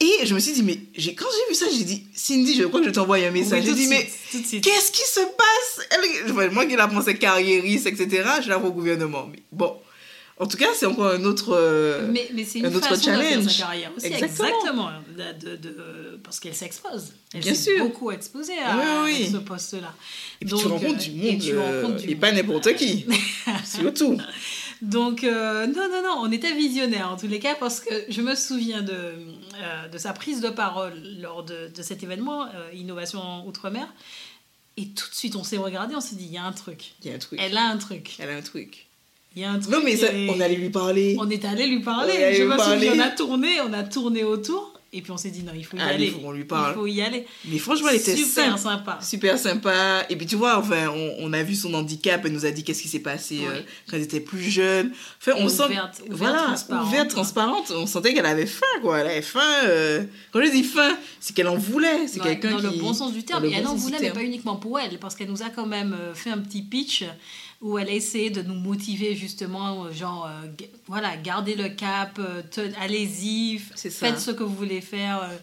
[0.00, 2.64] Et je me suis dit, mais j'ai- quand j'ai vu ça, j'ai dit, Cindy, je
[2.64, 3.60] crois que je t'envoie un message.
[3.62, 4.10] Oui, j'ai dit, mais
[4.60, 5.86] qu'est-ce qui se passe?
[5.92, 9.28] Elle- Moi qui la pensais carriériste, etc., je la vois au gouvernement.
[9.30, 9.76] Mais bon,
[10.38, 11.50] en tout cas, c'est encore un autre.
[11.54, 13.44] euh, Mais, mais c'est une un autre façon challenge.
[13.46, 14.06] sa carrière aussi.
[14.06, 14.48] Exactement.
[14.48, 14.90] Exactement.
[15.16, 17.12] De- de- de- parce qu'elle s'expose.
[17.32, 17.84] Elle Bien s'est sûr.
[17.84, 19.94] beaucoup exposée à, Oui, oui, ce poste-là.
[20.40, 22.32] Et puis Donc, tu rencontres euh, du et monde, tu euh, rencontres du et pas
[22.32, 22.36] monde.
[22.46, 23.06] n'importe qui.
[23.64, 24.18] Surtout.
[24.82, 28.20] Donc, euh, non, non, non, on était visionnaires en tous les cas parce que je
[28.20, 33.86] me souviens de, euh, de sa prise de parole lors de, cet événement, Innovation Outre-mer.
[34.76, 36.94] Et tout de suite, on s'est regardé, on s'est dit, il y a un truc.
[37.02, 37.38] Il y a un truc.
[37.40, 38.16] Elle a un truc.
[38.18, 38.86] Elle a un truc.
[39.36, 39.72] Il y a un truc.
[39.72, 41.16] Non, mais ça, et- on allait lui parler.
[41.18, 42.12] on est allé lui parler.
[42.16, 42.86] On est allé je lui me parler.
[42.88, 44.70] souviens, on a tourné, on a tourné autour.
[44.96, 46.10] Et puis on s'est dit, non, il faut y Allez, aller.
[46.12, 46.70] faut qu'on lui parle.
[46.70, 47.26] Il faut y aller.
[47.46, 48.58] Mais franchement, elle était Super sympa.
[48.58, 48.98] sympa.
[49.02, 50.04] Super sympa.
[50.08, 52.62] Et puis tu vois, enfin, on, on a vu son handicap, elle nous a dit
[52.62, 53.60] qu'est-ce qui s'est passé euh,
[53.90, 54.92] quand elle était plus jeune.
[55.20, 55.64] Enfin, on sent.
[55.64, 56.86] Ouverte, ouverte, voilà, transparente.
[56.86, 57.72] ouverte, transparente.
[57.74, 59.00] On sentait qu'elle avait faim, quoi.
[59.00, 59.40] Elle avait faim.
[59.64, 62.06] euh, Quand je dis faim, c'est qu'elle en voulait.
[62.06, 62.76] C'est quelqu'un dans qui.
[62.76, 63.44] le bon sens du terme.
[63.52, 66.14] elle en voulait, mais pas uniquement pour elle, parce qu'elle nous a quand même euh,
[66.14, 67.02] fait un petit pitch
[67.64, 70.46] où elle a essayé de nous motiver justement, euh, genre, euh,
[70.86, 72.42] voilà, gardez le cap, euh,
[72.80, 75.34] allez-y, faites ce que vous voulez faire, euh,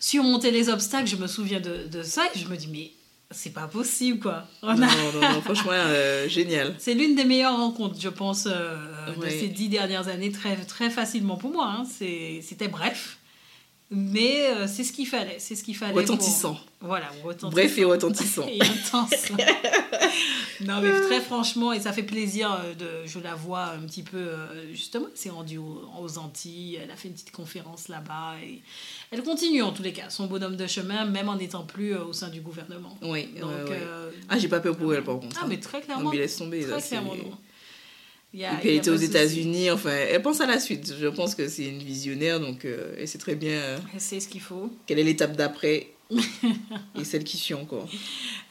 [0.00, 1.06] surmonter les obstacles.
[1.06, 2.90] Je me souviens de, de ça et je me dis, mais
[3.30, 4.44] c'est pas possible, quoi.
[4.62, 5.72] On a- Non, non, non, franchement,
[6.28, 6.74] génial.
[6.78, 11.36] C'est l'une des meilleures rencontres, je pense, de ces dix dernières années, très, très facilement
[11.36, 11.76] pour moi.
[11.78, 11.84] hein.
[11.84, 13.18] C'était bref,
[13.90, 15.36] mais euh, c'est ce qu'il fallait.
[15.38, 15.92] C'est ce qu'il fallait.
[15.92, 16.58] pour- Retentissant.
[16.80, 17.50] Voilà, retentissant.
[17.50, 18.46] Bref et retentissant.
[18.48, 19.30] Et intense.
[20.60, 23.06] non, mais très franchement, et ça fait plaisir euh, de.
[23.06, 26.96] Je la vois un petit peu, euh, justement, c'est rendu aux, aux Antilles, elle a
[26.96, 28.60] fait une petite conférence là-bas, et
[29.10, 32.12] elle continue en tous les cas son bonhomme de chemin, même en n'étant plus au
[32.12, 32.96] sein du gouvernement.
[33.02, 33.78] Oui, Donc, ouais, ouais.
[33.82, 35.36] euh, Ah, j'ai pas peur pour elle, par contre.
[35.38, 35.46] ah, hein.
[35.48, 36.10] mais très Non, clairement.
[36.10, 36.62] mais laisse tomber.
[36.62, 37.36] Très là, clairement, non.
[38.32, 38.96] Il y a- Et puis elle était aux.
[38.96, 40.94] États-Unis, enfin, elle pense à la suite.
[40.98, 44.20] Je pense que c'est une visionnaire, donc euh, elle sait très bien euh, Elle sait
[44.20, 44.70] ce qu'il faut.
[44.86, 45.90] quelle est l'étape d'après
[46.98, 47.88] et celle qui suit encore.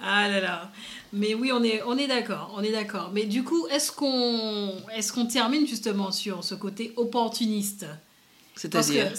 [0.02, 0.72] Ah là là.
[1.14, 3.12] Mais oui, on est, on est d'accord, on est d'accord.
[3.14, 7.86] Mais du coup, est-ce qu'on est qu'on termine justement sur ce côté opportuniste?
[8.56, 9.12] C'est-à-dire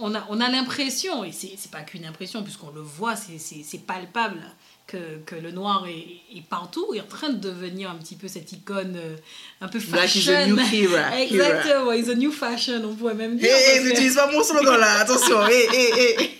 [0.00, 4.40] on a, on a l'impression, et c'est pas qu'une impression, puisqu'on le voit, c'est palpable,
[4.86, 8.28] que, que le noir est, est partout, est en train de devenir un petit peu
[8.28, 9.16] cette icône euh,
[9.62, 10.34] un peu Black is fashion.
[10.34, 11.20] a new era.
[11.22, 13.50] Exactement, is a new fashion, on pourrait même Hé, dire.
[13.54, 15.46] hey, que- n'utilise pas mon slogan là, attention.
[15.48, 16.30] Hé, hé, hé.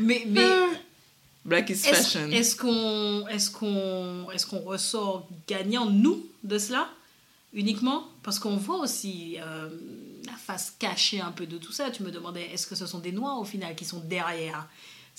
[0.00, 0.40] mais, mais
[1.44, 2.28] Black is fashion.
[2.30, 6.88] est-ce qu'on est qu'on est qu'on ressort gagnant, nous, de cela,
[7.54, 8.04] uniquement?
[8.22, 9.68] Parce qu'on voit aussi euh,
[10.26, 11.90] la face cachée un peu de tout ça.
[11.90, 14.66] Tu me demandais, est-ce que ce sont des noirs au final qui sont derrière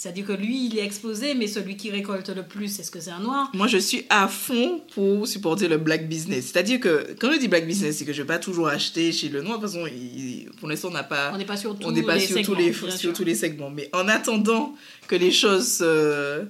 [0.02, 3.12] C'est-à-dire que lui, il est exposé, mais celui qui récolte le plus, est-ce que c'est
[3.12, 3.52] un noir?
[3.54, 6.46] Moi, je suis à fond pour supporter le black business.
[6.46, 9.28] C'est-à-dire que quand je dis black business, c'est que je vais pas toujours acheter chez
[9.28, 9.60] le noir.
[9.60, 11.32] De toute façon, il- pour l'instant, on n'a pas.
[11.34, 13.12] On n'est pas sur tous on n'est pas les sur, tous segments, les, sur sûr.
[13.14, 13.70] tous les segments.
[13.72, 14.74] Mais en attendant
[15.10, 16.46] que les choses, euh,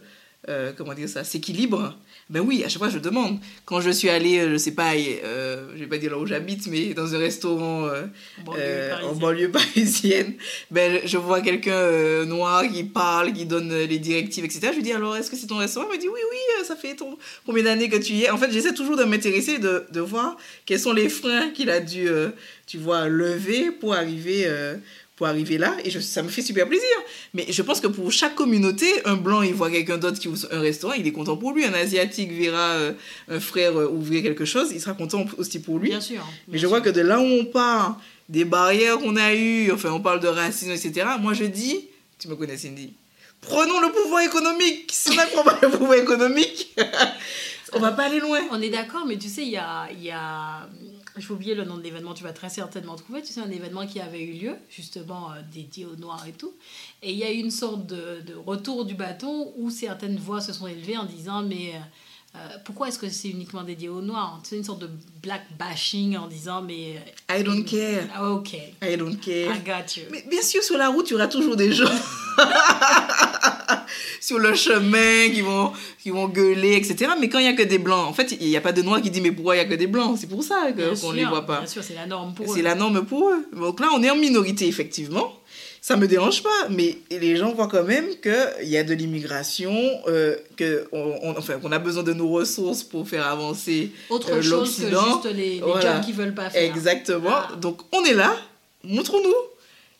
[0.47, 1.97] euh, comment dire ça, s'équilibrent,
[2.30, 3.39] ben oui, à chaque fois je demande.
[3.65, 6.25] Quand je suis allée, euh, je sais pas, euh, je vais pas dire là où
[6.27, 8.03] j'habite, mais dans un restaurant euh,
[8.45, 9.19] Banlieue euh, en parisienne.
[9.19, 10.34] banlieue parisienne,
[10.69, 14.67] ben je vois quelqu'un euh, noir qui parle, qui donne euh, les directives, etc.
[14.71, 15.88] Je lui dis alors est-ce que c'est ton restaurant?
[15.91, 17.17] Il me dit oui, oui, euh, ça fait ton...
[17.45, 20.38] combien d'années que tu y es En fait, j'essaie toujours de m'intéresser, de, de voir
[20.65, 22.30] quels sont les freins qu'il a dû, euh,
[22.67, 24.75] tu vois, lever pour arriver, euh,
[25.20, 25.76] pour arriver là.
[25.84, 26.88] Et je- ça me fait super plaisir.
[27.34, 30.47] Mais je pense que pour chaque communauté, un blanc, il voit quelqu'un d'autre qui ouvre
[30.49, 31.65] un restaurant, il est content pour lui.
[31.65, 32.93] Un asiatique verra euh,
[33.28, 35.89] un frère euh, ouvrir quelque chose, il sera content aussi pour lui.
[35.89, 36.26] Bien sûr.
[36.47, 37.99] Mais bien je vois que de là où on part,
[38.30, 41.05] des barrières qu'on a eues, enfin on parle de racisme, etc.
[41.20, 42.93] Moi je dis, tu me connais Cindy,
[43.41, 44.89] prenons le pouvoir économique.
[44.93, 46.74] Si on n'apprend pas le pouvoir économique,
[47.74, 48.39] on va pas aller loin.
[48.51, 50.65] On est d'accord, mais tu sais, il y a, il y a...
[51.20, 53.22] Je vais oublier le nom de l'événement, tu vas très certainement trouver.
[53.22, 56.53] Tu sais, un événement qui avait eu lieu, justement, euh, dédié aux Noirs et tout.
[57.03, 60.41] Et il y a eu une sorte de, de retour du bâton où certaines voix
[60.41, 61.80] se sont élevées en disant, mais euh,
[62.36, 64.39] euh, pourquoi est-ce que c'est uniquement dédié aux Noirs?
[64.43, 64.89] Sais, une sorte de
[65.22, 66.95] black bashing en disant, mais...
[67.30, 68.07] I don't care.
[68.13, 69.55] Ah, ok, I don't care.
[69.55, 70.03] I got you.
[70.11, 71.91] Mais bien sûr, sur la route, il y aura toujours des gens
[74.30, 75.71] sur le chemin qui vont,
[76.01, 77.13] qui vont gueuler, etc.
[77.19, 78.84] Mais quand il n'y a que des blancs, en fait, il n'y a pas de
[78.84, 80.17] noirs qui disent mais pourquoi il n'y a que des blancs?
[80.19, 80.67] C'est pour ça
[81.01, 81.59] qu'on ne les voit pas.
[81.61, 82.55] Bien sûr, c'est la norme pour eux.
[82.55, 83.47] C'est la norme pour eux.
[83.55, 85.34] Donc là, on est en minorité, effectivement.
[85.82, 89.73] Ça me dérange pas, mais les gens voient quand même qu'il y a de l'immigration,
[90.07, 93.89] euh, que on, enfin, qu'on a besoin de nos ressources pour faire avancer.
[94.11, 95.95] Autre euh, chose que juste les, les voilà.
[95.95, 96.61] jobs qui veulent pas faire.
[96.61, 97.30] Exactement.
[97.32, 97.55] Ah.
[97.59, 98.36] Donc on est là,
[98.84, 99.49] montrons-nous.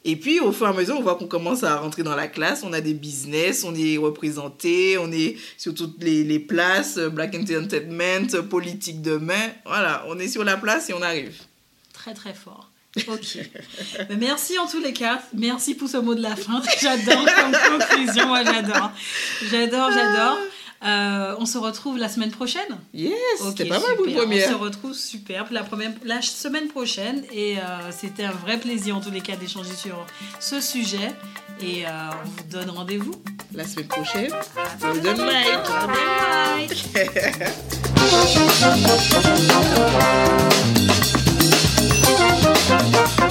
[0.06, 2.28] Et puis au fur et à mesure, on voit qu'on commence à rentrer dans la
[2.28, 6.98] classe, on a des business, on est représenté, on est sur toutes les, les places,
[6.98, 9.50] euh, Black Entertainment, politique demain.
[9.66, 11.36] Voilà, on est sur la place et on arrive.
[11.94, 12.70] Très très fort.
[13.08, 13.38] Ok.
[14.18, 15.22] Merci en tous les cas.
[15.34, 16.62] Merci pour ce mot de la fin.
[16.82, 18.28] J'adore comme conclusion.
[18.28, 18.92] Moi, j'adore.
[19.52, 20.38] J'adore, j'adore.
[20.86, 22.78] Euh, on se retrouve la semaine prochaine.
[22.94, 23.12] Yes,
[23.42, 24.20] Ok, c'était pas mal pour super.
[24.20, 24.60] On se première.
[24.60, 27.24] retrouve super la, première, la semaine prochaine.
[27.34, 27.62] Et euh,
[27.92, 30.06] c'était un vrai plaisir en tous les cas d'échanger sur
[30.40, 31.12] ce sujet.
[31.62, 31.90] Et euh,
[32.24, 33.12] on vous donne rendez-vous.
[33.54, 34.32] La semaine prochaine,
[34.80, 35.18] Golden.